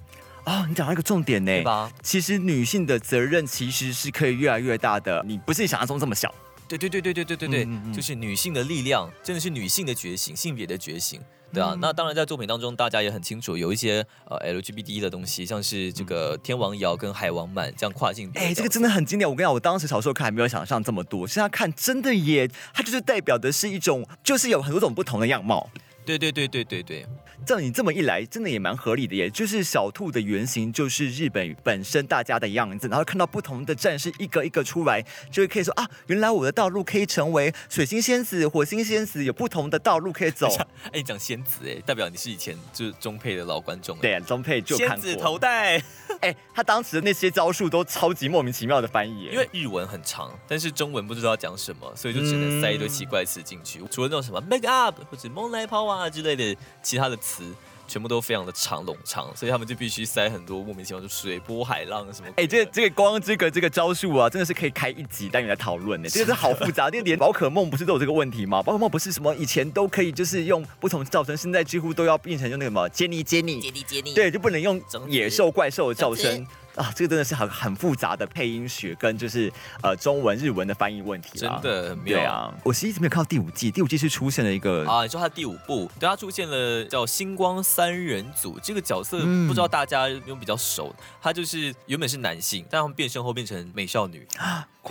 [0.44, 1.90] 哦，你讲到一个重点呢，对吧？
[2.00, 6.32] 其实女性的责任其实是可以越来越大的，你不是你想象中这么小。
[6.68, 11.20] 对对对对对对对对，嗯嗯嗯就是女性的力量，真的是女性的觉醒，性别的觉醒，
[11.52, 11.78] 对嗯啊。
[11.80, 18.42] 那当然，在作品当中，大家也很清楚，有一些呃 LGBT 的东西，像是这个天王瑶跟海王满这样跨性别。
[18.42, 19.28] 哎、这个真的很经典。
[19.28, 25.70] 我跟你讲，我当时小时候看还没有想象这么多，现在看真的耶，它就是代表的是一种，就是有很多种不同的样貌。
[26.06, 27.04] 对对对对对对，
[27.44, 29.28] 照你这么一来，真的也蛮合理的耶。
[29.28, 40.46] 就是小兔的原型就是日本本身大家的样子，然后看到不同的战士一个一个出来，就会可以说啊，原来我的道路可以成为水星仙子、火星仙子，有不同的道路可以走。
[40.86, 43.96] 哎，你讲仙子，哎，代表你是以前就是中配的老观众。
[43.98, 44.96] 哎，对，中配就看过。
[44.96, 45.82] 仙子头戴，
[46.20, 53.82] 哎、他当时的那些招数都超级莫名其妙的翻译，因为日文很长，但是中文不知道讲什么，所以就只能塞一堆奇怪词进去。
[53.90, 57.44] 除了那种什么 make up 或者梦来抛啊之类的其他的词，
[57.88, 62.28] 全部都非常的长冗长，所以他们就必须塞很多莫名其妙的水波海浪什么。
[62.36, 66.08] 哎、这个这个光这个这个招数啊，真的是可以开一集单元来讨论呢。
[66.10, 68.62] 这个是好复杂，这个连宝可梦不是都有这个问题吗？
[68.62, 76.46] 宝可梦不是什么以前都可以就是用不同噪声，现在几乎都要变成用那个什么杰尼杰尼，接力接力，对，就不能用野兽怪兽的噪声。
[76.76, 81.50] 啊，这个真的是很很复杂的配音学跟就是呃中文日文的翻译问题真。
[81.62, 85.02] 的很妙对啊，我其实一直没有看到第五季，第五季是出现了一个啊！
[85.02, 90.94] 你说他第五部，对他出现了叫星光三人组这个角色，嗯不知道大家有没有比较熟？
[91.22, 94.26] 他就是原本是男性，但他们变身后变成美少女，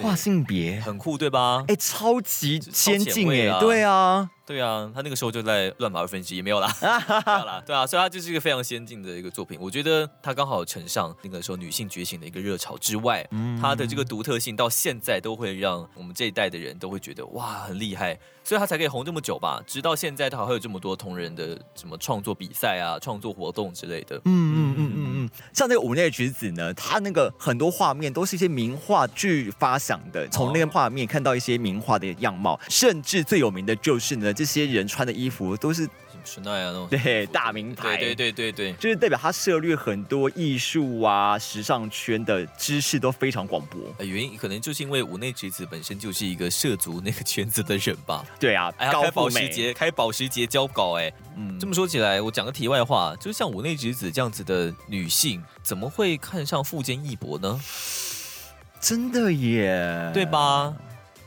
[0.03, 1.63] 跨性别，很酷对吧？
[1.67, 9.57] 哎、超级先进哎、对啊，对啊，他那个时候就在乱码二分之一，没有啦， 没有啦，对啊，所以他就是一个非常先进的一个作品。
[9.61, 13.27] 我觉得他刚好乘上那个时候女性觉醒的一个热潮之外，
[13.61, 19.61] 他的这个独特性到现在都会让我们这一代的人都会觉得哇很厉害，所以他才可以红这么久吧。
[19.65, 24.17] 直到现在，他还会有这么多同人的什么创作比赛啊、创作活动之类的。
[24.25, 35.87] 嗯嗯嗯嗯嗯，像那个五内橘子呢，他那个很多画面都是一些名画剧发想的，从那个画面看到一些名画的样貌，甚至最有名的就是呢，这些人穿的衣服都是
[36.43, 43.79] 那种，对大名牌，对对对对对，就是代表他涉猎很多艺术啊、时尚圈的知识都非常广博。
[43.99, 48.25] 呃原因可能就是因为五内直子本身就是一个涉足那个圈子的人吧。
[48.39, 51.59] 对啊，哎，他开高，保时捷，开保时捷交稿，哎，嗯。
[51.59, 57.61] 这么说起来，我讲个题外话，就是像五内直子这样子的女性，怎么会看上富坚义博呢？
[58.85, 60.23] 真的耶，对？
[60.27, 60.71] 吧？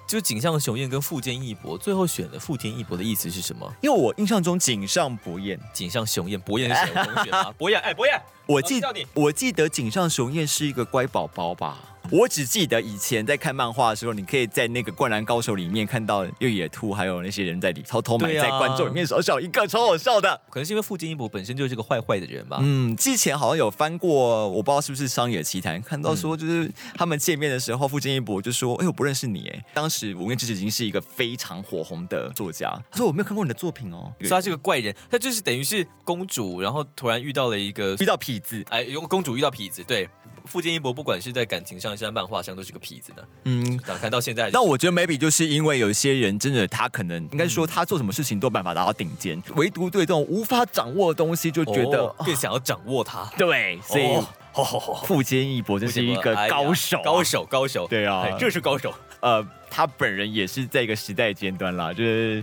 [0.06, 3.68] 就井上雄彦跟富坚义博，最后选了富坚义博的意思是什么？
[3.80, 6.92] 因为我印象中井上博彦，井上雄彦，博彦是谁？
[6.94, 7.52] 我同学吗？
[7.58, 8.80] 博彦，哎，博彦，我记
[9.12, 11.87] 我记得井上雄彦是一个乖宝宝吧。
[12.10, 20.40] 我只记得以前在看漫画的时候，你可以在那个《灌篮高手》里面看到越野兔还有那些人在里偷偷埋在观众里面小小一个，超好笑的。
[20.48, 22.58] 可能是因为富坚义博本身就是个坏坏的人吧。
[22.62, 40.08] 嗯，之前好像有翻过，我不知道是不是《商业奇谈》，看到说就是他们见面的时候，富坚义博就说：“哎，我不认识你。”哎，当时五月之子已经是一个非常火红的作家，他说：“我没有看过你的作品哦。”所以他是个怪人，他就是等于是公主，然后突然遇到了一个遇到痞子，哎，有个公主遇到痞子，对。
[40.48, 43.22] 富坚义博不管是在感情上，还是在漫画上，都是个痞子呢。
[43.44, 53.24] 嗯，啊，看到现在那我觉得 maybe 就是因为有些人真的他可能应该说他做什么事情都有办法达到顶尖，唯独对这种无法掌握的东西就觉得、哦更想要掌握它。
[53.36, 57.22] 对，所以哦好好好，富坚义博真是一个高手、哎高。
[57.22, 57.86] 手，高手。
[57.88, 58.92] 对啊哎这是高手。
[59.20, 62.42] 呃，他本人也是在一个时代尖端啦，就是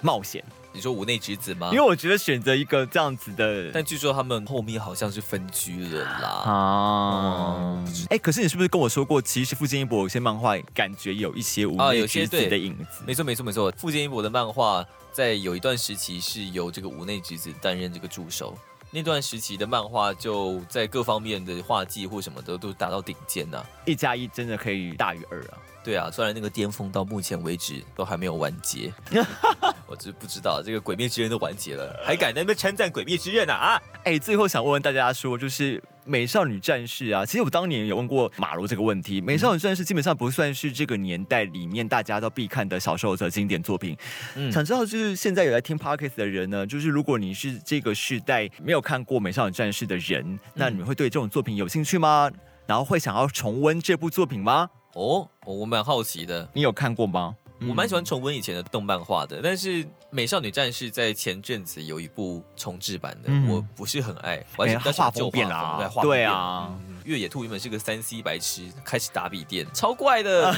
[0.00, 0.42] 冒险。
[0.74, 1.80] 你说五内直子吗因为？
[1.80, 6.28] 我觉得选择一个这样子的，但据说他们后面好像是分居了啦。
[6.50, 13.04] 啊，哎、可是你是不是跟我说过，其实富坚义博有些漫画感觉有一些无内啊有些对之子的影子？
[13.06, 13.72] 没错，没错，没错。
[13.78, 18.58] 富坚义博的漫画在有一段时期是由这个五内直子担任这个助手。
[18.94, 25.58] 那段时期的漫画就在各方面的画技或什么的都达到顶尖呐、一加一真的可以大于二啊！
[25.82, 28.94] 对啊，虽然那个巅峰到目前为止都还没有完结，
[29.88, 33.82] 我只是不知道这个《鬼灭之刃》都完结了，还敢在那边称赞《鬼灭之刃》呢啊！
[34.04, 39.20] 哎、最后想问问大家说，就是美少女战士啊，其实我当年有问过马如这个问题。
[39.20, 43.96] 美少女战士基本上不算是这个年代里面大家都必看的小时候的经典作品。
[44.34, 52.30] 嗯想知道就是现在有在听 podcast 的人呢，就是如果你是这个世代没有看过美少女战士的人，那你们会对这种作品有兴趣吗？
[52.66, 54.68] 然后会想要重温这部作品吗？
[54.94, 57.34] 哦，我蛮好奇的，你有看过吗？
[57.68, 70.50] 我蛮喜欢重温以前的动漫画的，但是《美少女战士》在前阵子有一部重制版的，嗯我不是很爱，我还是哎它画风变了啊对对啊嗯越野兔原本是个三 C 白痴，开始打笔电，超怪的，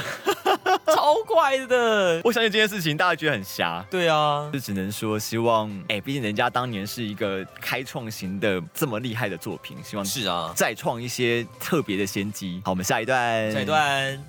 [0.95, 2.21] 超怪的。
[2.23, 3.85] 我相信这件事情大家觉得很瞎。
[3.91, 10.53] 对啊，就只能说希望，哎，毕竟人家当年是一个开创型的这么厉害的作品，希望是啊。
[10.55, 12.61] 再创一些特别的先机。
[12.63, 13.65] 好，我们下一段，下一。
[13.65, 14.23] 段，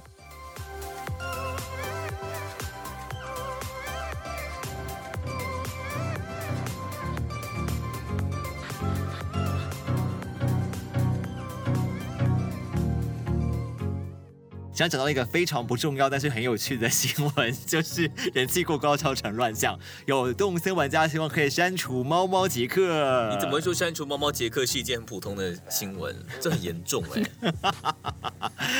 [14.78, 23.28] 想找到一个非常不重要但是很有趣的新闻，就是人气过高超成乱象，有动森玩家希望可以删除猫猫杰克。
[23.34, 26.14] 你怎么会说删除猫猫杰克是一件很普通的新闻？
[26.40, 27.22] 这很严重哎、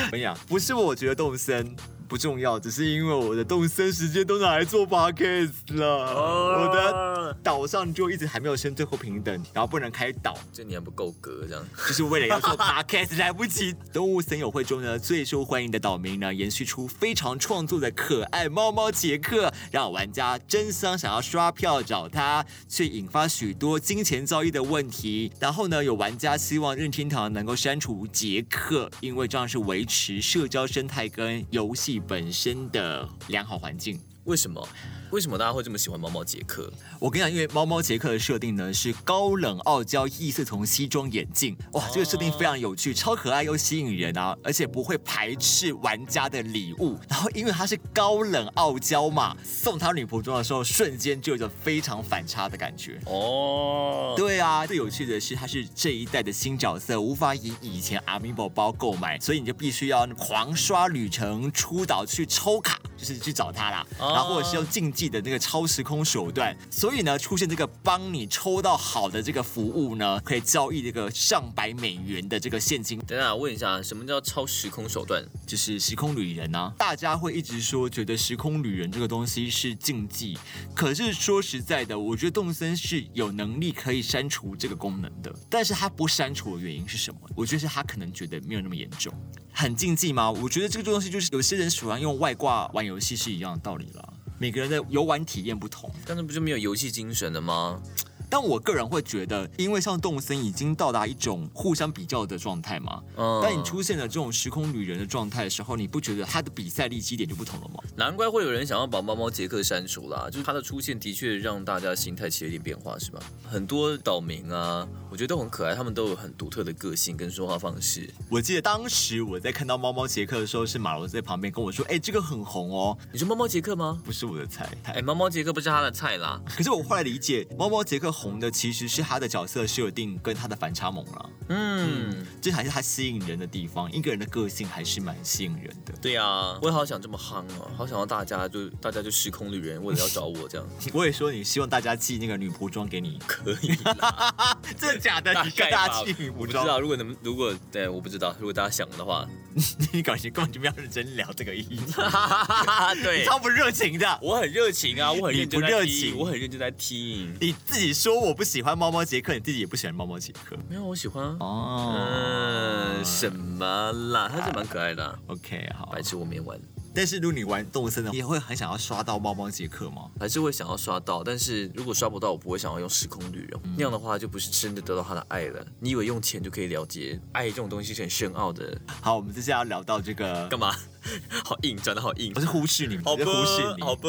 [0.07, 1.75] 我跟你讲，不是我觉得动森
[2.09, 11.63] 不重要，只是因为我的动森时间都拿来做 podcast 了，我的岛上就一直还没有升最后平等，然后不能开岛，这你还不够格这样。
[11.87, 13.75] 就是为了要做 podcast 来不及。
[13.93, 25.31] 动物森友会中呢，最受欢迎的岛民呢，延续出非常创作的可爱猫猫杰克，让玩家争相想要刷票找他，却引发许多金钱交易的问题。
[25.39, 34.01] 然后呢，有玩家希望任天堂能够删除杰克，因为这样是维持社交生态跟游戏本身的良好环境。
[34.25, 34.69] 为什么？
[35.11, 36.71] 为什么大家会这么喜欢猫猫杰克？
[36.99, 46.99] 我跟你讲，因为猫猫杰克的设定呢是高冷傲娇异色瞳西装眼镜，哇，这个设定非常有趣，超可爱又吸引人啊，而且不会排斥玩家的礼物。
[47.09, 53.01] 然后因为他是高冷傲娇嘛，送他女仆装的时候，瞬间就有着非常反差的感觉。
[53.07, 75.25] 哦，对啊，最有趣的是，他是这一代的新角色，无法以以前 Amiibo 包购买，所以你就必须要狂刷旅程、出岛去抽卡，就是去找他啦，哦然后或者是用竞技的那个超时空手段，所以呢，出现这个帮你抽到好的这个服务呢，可以交易这个上百美元的这个现金，等等，问一下，什么叫超时空手段？
[75.47, 76.75] 就是时空旅人啊。
[76.77, 80.37] 大家会一直说觉得时空旅人这个东西是禁忌，
[80.75, 87.21] 可是说实在的，我觉得动森是有能力可以删除这个功能的，但是他不删除的原因是什么？
[87.37, 89.13] 我觉得是他可能觉得没有那么严重。
[89.53, 90.31] 很禁忌吗？
[90.31, 94.13] 我觉得这个东西就是有些人喜欢用外挂玩游戏是一样的道理啦。
[94.39, 97.83] 每个人的游玩体验不同，但是不就没有游戏精神了吗？
[98.31, 103.03] 但我个人会觉得，因为像动森已经到达一种互相比较的状态嘛。
[103.17, 107.83] 嗯当你出现了这种时空旅人的状态的时候，你不觉得他的比赛力基点就不同了吗？
[107.97, 113.21] 难怪会有人想要把猫猫杰克删除啦，就是他的出现的确让大家心态起了一点变化，是吧？
[113.49, 118.09] 很多岛民啊，我觉得都很可爱，他们都有很独特的个性跟说话方式。
[118.29, 124.01] 我记得当时我在看到猫猫杰克的时候，是马龙在旁边跟我说：“哎、这个很红哦，你说猫猫杰克吗？
[124.05, 124.69] 不是我的菜。
[124.85, 126.41] 哎，猫猫杰克不是他的菜啦。
[126.47, 133.91] 可是我后来理解，猫猫杰克红的其实是他的角色设定跟他的反差萌了，嗯，这才是他吸引人的地方。
[133.93, 135.95] 一个人的个性还是蛮吸引人的。
[136.03, 144.59] 对呀、我也好想这么夯哦，好想要大家就大家就时空旅人，为了要找我这样， 我也说你希望大家寄那个女仆装给你，可以啦。
[144.77, 145.33] 真的假的？
[145.33, 146.39] 大你跟概大家寄女仆装？
[146.39, 149.25] 我不知道，如果能如果对，我不知道，如果大家想的话，
[149.93, 151.81] 你感情根本就没有认真聊这个议题，
[153.03, 154.19] 对你超不热情的。
[154.23, 157.35] 我很热情啊，我很认真你不热在听，情我很认真在听。
[157.41, 161.37] 你自己说我不喜欢猫猫杰克，你自己也不喜欢猫猫杰克没有，我喜欢啊。
[161.41, 161.95] 哦。
[161.99, 164.31] 嗯，什么啦？
[164.33, 166.59] 他是蛮可爱的、啊，OK 好白，痴我没玩，
[166.99, 170.11] 但是如果你玩动森的，你也会很想要刷到猫猫杰克吗？
[170.19, 175.65] 还是会想要刷到，但是如果刷不到，我不会想要用时空旅人，那样的话就不是真的得到他的爱了。
[175.79, 178.77] 你以为用钱就可以了解爱这种东西是很深奥的？
[179.01, 180.75] 好，我们接下来要聊到这个，干嘛？
[181.45, 182.41] 好硬，转的好硬我。
[182.41, 183.83] 是忽视你们，好吧忽视，你。
[183.85, 184.09] 好吧。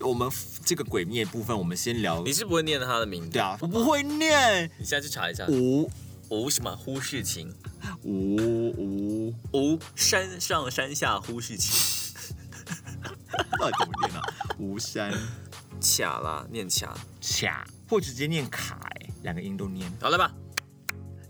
[0.00, 0.28] 我们
[0.64, 2.32] 这个鬼灭部分，我们先聊你。
[2.32, 3.30] 是不会念他的名字？
[3.30, 4.68] 对啊，我不会念。
[4.76, 5.46] 你现在去查一下。
[5.46, 5.88] 无
[6.30, 7.52] 无什么忽视情，
[8.04, 12.14] 无无，无山上山下忽视情。
[13.58, 14.22] 到底怎么念啊？
[14.58, 15.12] 无山
[15.80, 16.96] 卡啦，念卡。
[17.20, 19.92] 卡，或直接念卡，哎，两个音都念。
[20.00, 20.32] 好了吧？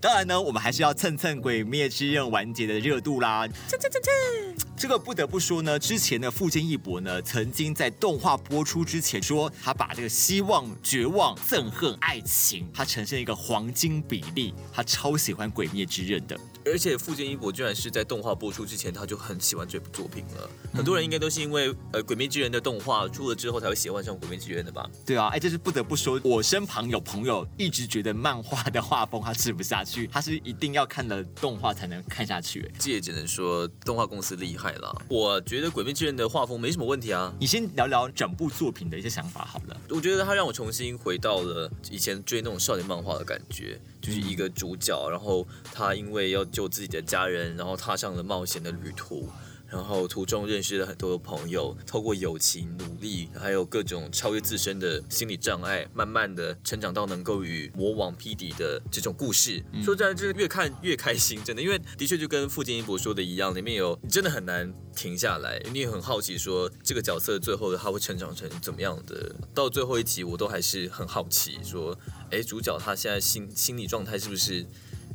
[0.01, 3.47] 当然呢，我们还是要蹭蹭《鬼灭之刃》完结的热度啦。
[3.69, 4.67] 蹭蹭蹭蹭！
[4.75, 16.41] 这个不得不说呢，之前的富坚义博呢，曾经在动画播出之前说，他把这个希望、绝望、憎恨、爱情，他呈现一个黄金比例，他超喜欢《鬼灭之刃》的。
[16.65, 20.51] 而且富坚义博居然是在动画播出之前，他就很喜欢这部作品了。
[20.73, 24.89] 很多人应该都是因为呃《鬼灭之刃》的动画出了之后，才会喜欢上《鬼灭之刃》的吧？
[25.05, 32.63] 对啊，哎，这是不得不说，我身旁有朋友一直觉得漫画的画风他吃不下去，他是一定要看了动画才能看下去。
[32.75, 35.03] 哎这也只能说动画公司厉害了。
[35.09, 37.35] 我觉得《鬼灭之刃》的画风没什么问题啊。
[37.39, 39.77] 你先聊聊整部作品的一些想法好了。
[39.89, 49.29] 我觉得他让我重新回到了以前追那种少年漫画的感觉，就是一个主角，然后他因为要救自己的家人，然后踏上了冒险的旅途。
[49.71, 59.63] 然后途中认识了很多朋友，透过友情、努力，还有各种超越自身的心理障碍，慢慢的成长到能够与魔王匹敌的这种故事。
[59.85, 69.35] 说真的，就是越看越开心，真的，因为的确就跟富坚一博说的一样，里面有真的很难停下来，你也很好奇说这个角色最后他会成长成怎么样的。
[69.55, 71.97] 到最后一集，我都还是很好奇，说，
[72.31, 74.67] 哎，主角他现在心心理状态是不是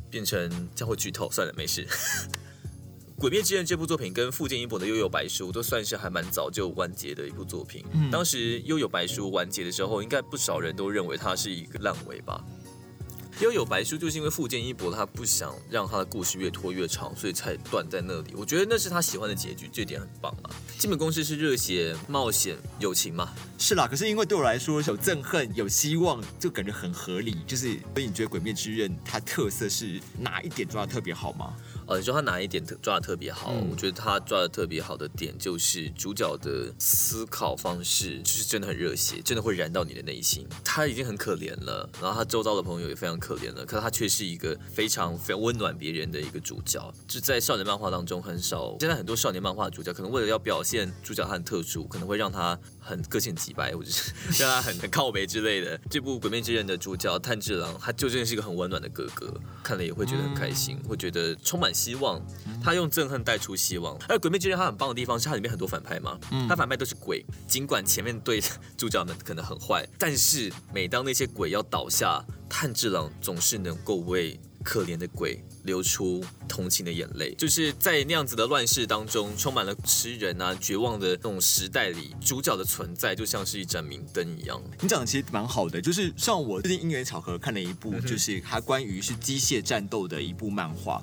[0.08, 1.30] 变成这样会剧透？
[1.30, 1.84] 算了，没事。
[3.18, 7.82] 《鬼灭之刃》这部作品跟富坚义博的《悠悠白书》都算是还蛮早就完结的一部作品。
[7.94, 12.44] 嗯当时《悠悠白书》完结的时候，应该不少人都认为它是一个烂尾吧。
[13.42, 18.34] 《悠悠白书》就是因为富坚义博他不想让他的故事越拖越长，所以才断在那里。
[18.34, 20.50] 我觉得那是他喜欢的结局，这点很棒啊。
[20.78, 23.30] 基本公式是热血、冒险、友情嘛。
[23.58, 27.36] 是啦，可是因为对我来说，有憎恨，有希望，就感觉很合理。
[27.46, 31.54] 就是，所以你觉得《鬼灭之刃》它特色是哪一点抓的特别好吗？
[31.86, 33.52] 呃，你说他哪一点特抓的特别好？
[33.52, 40.46] 嗯我觉得他抓的特别好的点就是主角的思考方式，就是真的很热血，真的会燃到你的内心。
[40.64, 46.92] 他已经很可怜了，然后他周遭的朋友也非常可怜了，可是他却是一个非常非常温暖别人的一个主角。
[47.06, 55.78] 就在少年漫画当中很少，现在很多少年漫画的主角可能为了要表现主角他很特殊，可能会让他很个性几白，或者是 让他很很靠北之类的。
[55.90, 62.24] 这部《鬼灭之刃》的主角炭治郎，他就真的是一个很温暖的哥哥，看了也会觉得很开心，会觉得充满希望。
[62.62, 63.98] 他用憎恨带出希望。
[64.08, 66.18] 而《鬼灭之刃》他很棒的地方是它里面很多反派嘛，
[66.48, 68.40] 他反派都是鬼，尽管前面对
[68.76, 74.38] 主角们可能很坏，但是每当那些鬼要倒下，炭治郎总是能够为。
[74.64, 77.34] 可怜的鬼流出同情的眼泪。
[77.34, 84.62] 就是在那样子的乱世当中，充满了吃人啊、绝望的那种时代里，主角的存在就像是一盏明灯一样。
[84.80, 91.02] 你讲的其实蛮好的，就是像我最近因缘巧合看了一部，就是它关于是机械战斗的一部漫画。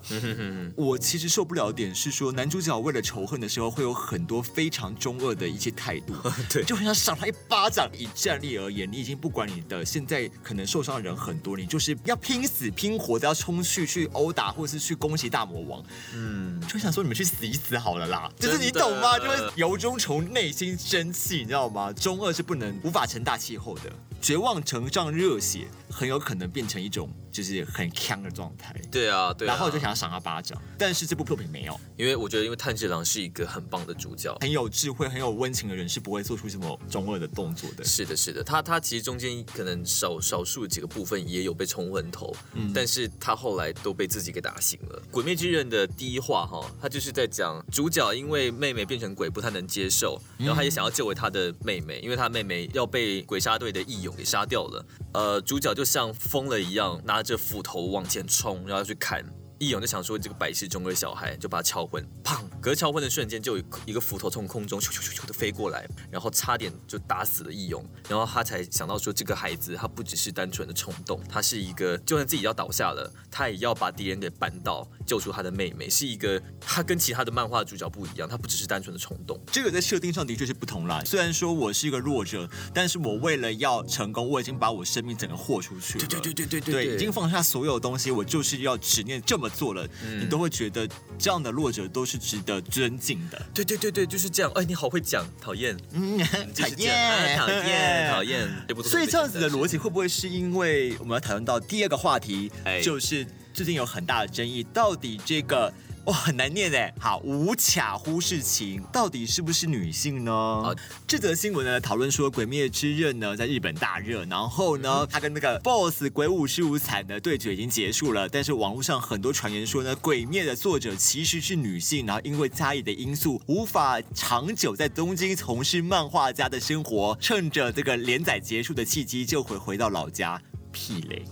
[0.75, 6.13] 我其实受不了点是说，男主角为了仇恨的时候，会有很多非常中二的一些态度，
[6.49, 7.89] 对就很想赏他一巴掌。
[7.97, 15.83] 以战力而言，你已经不管你的现在可能受伤的人很多，你就是要拼死拼活的要冲去去殴打，或者是去攻击大魔王。
[16.13, 19.17] 嗯，就想说你们去死一死好了啦，就是你懂吗？
[19.19, 21.91] 就会由衷从内心生气，你知道吗？
[21.93, 23.91] 中二是不能无法成大气候的，
[24.23, 28.73] 绝望乘上热血，很有可能变成一种就是很强的状态。
[28.89, 29.51] 对啊，对啊。
[29.51, 34.33] 然后就想要赏他巴掌，但是这部作品没有，因为我觉得，因为炭治郎是一个很棒的主角。
[34.39, 37.83] 很有智慧、很有温情的人是不会做出这么中二的动作的。
[37.83, 45.01] 是的，是的，他他其实中间可能少少数几个部分也有被冲昏头，嗯但是他后来都被自己给打醒了。
[45.11, 54.85] 《鬼灭之刃》的第一话哈，他就是在讲主角因为妹妹变成鬼不太能接受，然后他也想要救回他的妹妹，因为他妹妹要被鬼杀队的义勇给杀掉了。
[55.13, 59.23] 呃，主角就像疯了一样，拿着斧头往前冲，然后去砍。
[59.63, 62.41] 义勇就想说这个百事中的小孩，就把他敲昏，砰！
[62.61, 67.85] 隔是敲昏的瞬间，就有一个斧头从空中咻咻咻咻的飞过来，然后差点就打死了义勇。
[68.07, 75.89] 然后他才想到说，这个孩子他不只是单纯的冲动，他是一个就算自己要倒下了，他也要把敌人给扳倒，救出他的妹妹。
[75.89, 79.39] 是一个他跟其他的漫画主角不一样，他不只是单纯的冲动。
[79.51, 81.01] 这个在设定上的确是不同啦。
[81.05, 86.05] 虽然说我是一个弱者，但是我为了要成功，我已经把我生命整个豁出去了。
[86.07, 89.87] 对对对对对对，已经放下所有东西，我就是要执念这么做了。
[90.19, 90.85] 你都会觉得
[91.17, 93.41] 这样的弱者都是值得尊敬的。
[93.53, 94.51] 对对对对，就是这样。
[94.55, 96.17] 哎，你好会讲，讨厌，嗯，
[96.53, 98.23] 讨厌，讨厌，讨。
[98.23, 98.49] 厌。
[98.83, 105.71] 所以这样子的逻辑会不会是因为我们要讨论到第二个话题，哎就是最近有很大的争议，到底这个
[106.05, 110.75] 哇很难念哎，好无卡忽视情到底是不是女性呢？
[111.07, 130.41] 这则新闻呢讨论说《鬼灭之刃》呢在日本大热，然后呢他跟那个 BOSS 鬼舞十五惨的对决已经结束了，但是网络上很多传言说呢，《鬼灭》的作者其实是女性，然后因为家里的因素无法长久在东京从事漫画家的生活，趁着这个连载结束的契机就回回到老家。
[130.73, 131.23] 屁嘞！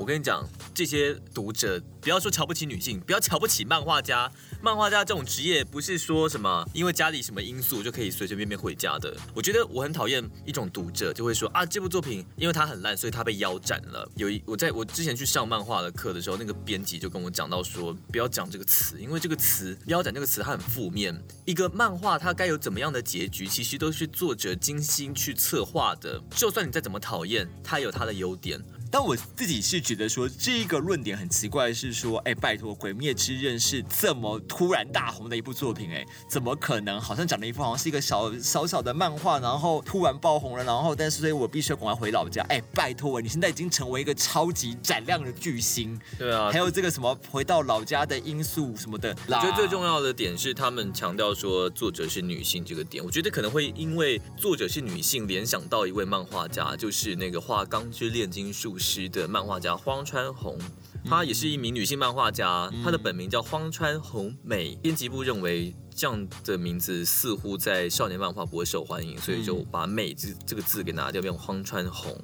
[0.00, 0.42] 我跟你讲，
[0.72, 4.32] 这些读者不要说瞧不起女性，不要瞧不起漫画家。
[4.62, 9.14] 漫画家这种职业不是说什么因为家里什么因素就可以随随便便回家的。
[9.34, 14.10] 我觉得我很讨厌一种读者就会说啊，这部作品因为它很烂，所以它被腰斩了。
[14.16, 21.14] 有一我在我之前去上漫画的课的时候，那个编辑就跟我讲到说，不要讲这个词，因为这个词腰斩这个词它很负面。
[21.44, 26.18] 一个漫画它该有怎么样的结局，其实都是作者精心去策划的。
[26.30, 28.58] 就算你再怎么讨厌，它有它的优点。
[28.90, 37.00] 但我自己是觉得说，这一个论点很奇怪，是说，哎，拜托，《鬼灭之刃》是这么突然大红的一部作品，哎，怎么可能？
[37.00, 49.80] 好像讲的一部好像是一个小小小的漫画，然后突然爆红了，然后但是所以我必须要赶快回老家，哎，拜托，你现在已经成为一个超级闪亮的巨星，对啊还有这个什么回到老家的因素什么的，我觉得最重。
[49.80, 60.58] 要的点是他们强调说作者是女性这个点，我觉得可能会因为作者是女性联想到一位漫画家，就是那个画《钢之炼金术师》的漫画家荒川弘。
[61.04, 64.74] 她也是一名女性漫画家，她的本名叫荒川弘美。
[64.82, 72.18] 编辑部认为这样的名字似乎在少年漫画不会受欢迎，所以就把“美”这这个字给拿掉，变成荒川弘。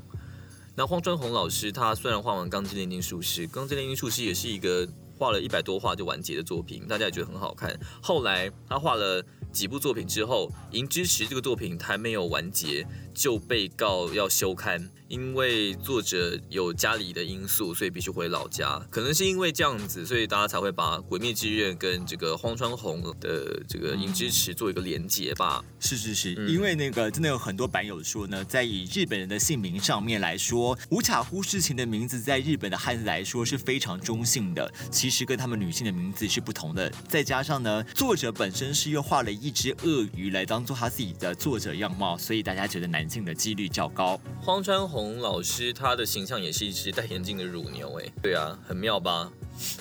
[0.75, 4.87] 那荒川弘老师，他虽然画完《钢之炼金术师》，《钢之炼金术师》也是一个
[5.19, 7.75] 画了一百多画就完结的作品，大家也觉得很好看。
[8.03, 12.87] 后来他画了几部作品之后，《银之匙》这个作品还没有完结，
[13.17, 18.79] 就被告要休刊，因为作者有家里的因素，所以必须回老家。
[18.91, 25.65] 可能是因为这样子，所以大家才会把《鬼灭之刃》跟这个荒川弘的这个《银之匙》做一个连结吧。
[25.81, 36.93] 是是是，因为那个真的有很多版友说呢，在以日本人的姓名上面来说，无卡忽视情的名字在日本的汉字来说是非常中性的，其实跟他们女性的名字是不同的。
[37.09, 44.21] 再加上呢，作者本身是又画了一只鳄鱼来当做他自己的作者样貌，所以大家觉得男性的几率较高。
[44.41, 49.31] 荒川弘老师他的形象也是一只戴眼镜的乳牛，哎，对啊，很妙吧？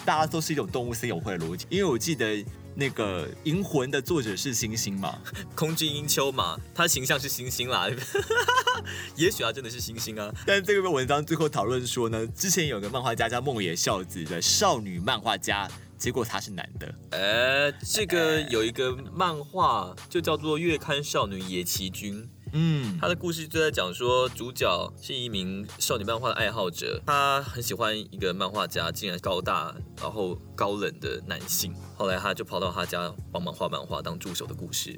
[0.06, 2.44] 大家都是一种动物森友会的逻辑，因为我记得
[2.76, 5.20] 那个《银魂》的作者是星星嘛，
[5.56, 7.90] 空之英秋嘛，他形象是星星啦，
[9.16, 10.34] 也许他真的是星星啊。
[10.46, 16.96] 但这个文章最后讨论说呢，之前有个漫画家叫梦野孝子的少女漫画家，结果他是男的。
[17.12, 22.24] 呃，这个有一个漫画就叫做《月刊少女野崎君》，
[22.58, 31.74] 嗯，他的故事就在讲说，主角是一名少女漫画的爱好者，他很喜欢一个漫画家，竟然高大然后高冷的男性。
[31.98, 34.98] 后来他就跑到他家帮忙画漫画当助手的故事。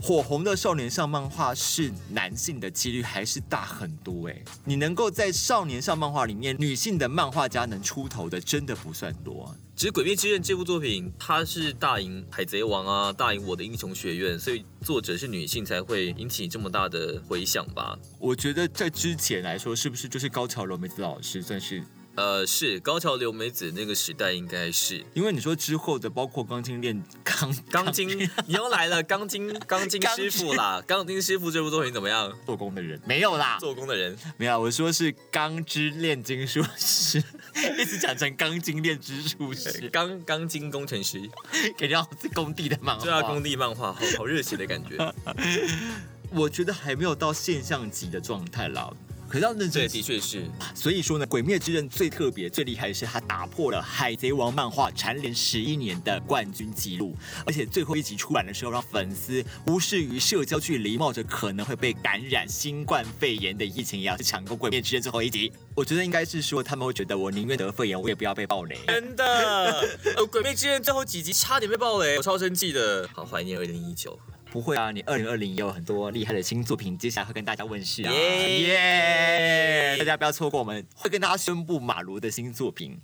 [0.00, 4.42] 火红的少年向漫画是男性的几率还是大很多哎。
[4.64, 9.54] 你能够在少年向漫画里面，女性的漫画家能出头的真的不算多。
[9.76, 17.98] 只是《鬼灭之刃》这部作品，它是大赢《海贼王》啊，大赢《我的英雄学院》，所以作者是女性才会引起这么大的回响吧？
[18.20, 21.82] 我觉得在之前来说，是不是就是高桥留美子老师算是？
[22.16, 28.08] 呃，是高桥留美子那个时代应该是，因为你说之后的包括钢筋炼钢钢筋，
[28.46, 32.32] 你又来了钢筋 钢筋师傅啦，钢筋师傅这部作品怎么样？
[32.46, 33.00] 做工的人。
[33.04, 34.16] 没有啦，做工的人。
[34.36, 37.20] 没有，我说是钢之炼金术师，
[37.78, 41.20] 一直讲成钢筋炼之术师，钢钢筋工程师，
[41.78, 45.14] 感觉是工地的漫画，对啊，工地漫画，好好热血的感觉。
[46.30, 48.92] 我觉得还没有到现象级的状态啦。
[49.28, 50.44] 可是要认真，的确是。
[50.74, 65.52] 所以说呢，《鬼灭之刃》最特别、最厉害的是，它打破了《海贼王》漫画蝉联十一年的冠军纪录，而且最后一集出版的时候，让粉丝无视于社交距离，冒着可能会被感染新冠肺炎的疫情，也要去抢购《鬼灭之刃》最后一集。
[65.74, 68.78] 我觉得应该是说，他们会觉得我宁愿得肺炎，我也不要被暴雷。
[68.86, 69.24] 真的，
[70.16, 73.08] 《呃，鬼灭之刃》最后几集差点被暴雷，我超生气的。
[73.12, 74.18] 好怀念二零一九。
[74.54, 78.12] 不会啊，你二零二零也有很多厉害的新作品，接下来会跟大家问世啊！
[78.12, 79.96] 耶！
[79.98, 82.96] 大家不要错过，我们会跟大家宣布马卢的新作品。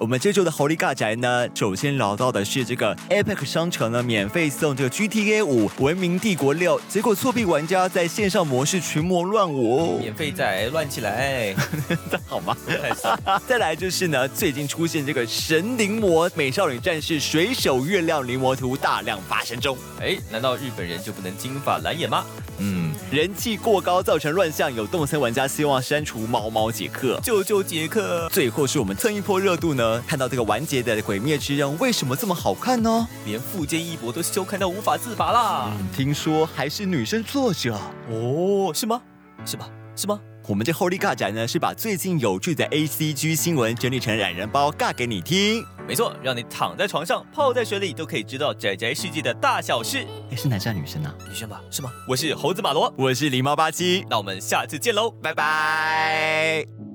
[0.00, 11.54] 我们这周的猴力尬宅呢，首先聊到的是这个 Epic 商城呢，免费送这个 GTA 五文明帝国六，结果作弊玩家在线上模式群魔乱舞，免费仔乱起来，
[12.26, 12.56] 好吗？
[13.46, 22.24] 再来就是呢，最近出现这个神灵魔美少女战士水手月亮灵魔图大量发生中，哎，难道日本人就不能金发蓝眼吗？
[22.62, 28.28] 嗯，人气过高造成乱象，有动森玩家希望删除猫猫杰克，救救杰克。
[28.30, 29.89] 最后是我们蹭一波热度呢。
[30.06, 33.08] 看到这个完结的《鬼灭之刃》为什么这么好看呢？
[33.24, 35.72] 连富坚义博都羞看到无法自拔啦！
[35.96, 37.78] 听说还是女生作者
[38.10, 38.70] 哦？
[38.74, 39.00] 是吗？
[39.44, 39.68] 是吧？
[39.96, 40.20] 是吗？
[40.48, 45.64] 我们这 Holy 尬宅呢，是把最近有趣的 A C G 新闻整理成懒人包，尬给你听。
[45.86, 50.04] 没错，让你躺在床上、泡在水里，都可以知道宅宅世界的大小事。
[50.30, 51.14] 哎，是男生女生啊？
[51.28, 51.60] 女生吧？
[51.70, 51.90] 是吗？
[52.08, 56.89] 我是猴子马罗，我是狸猫八七，那我们下次见喽，拜拜。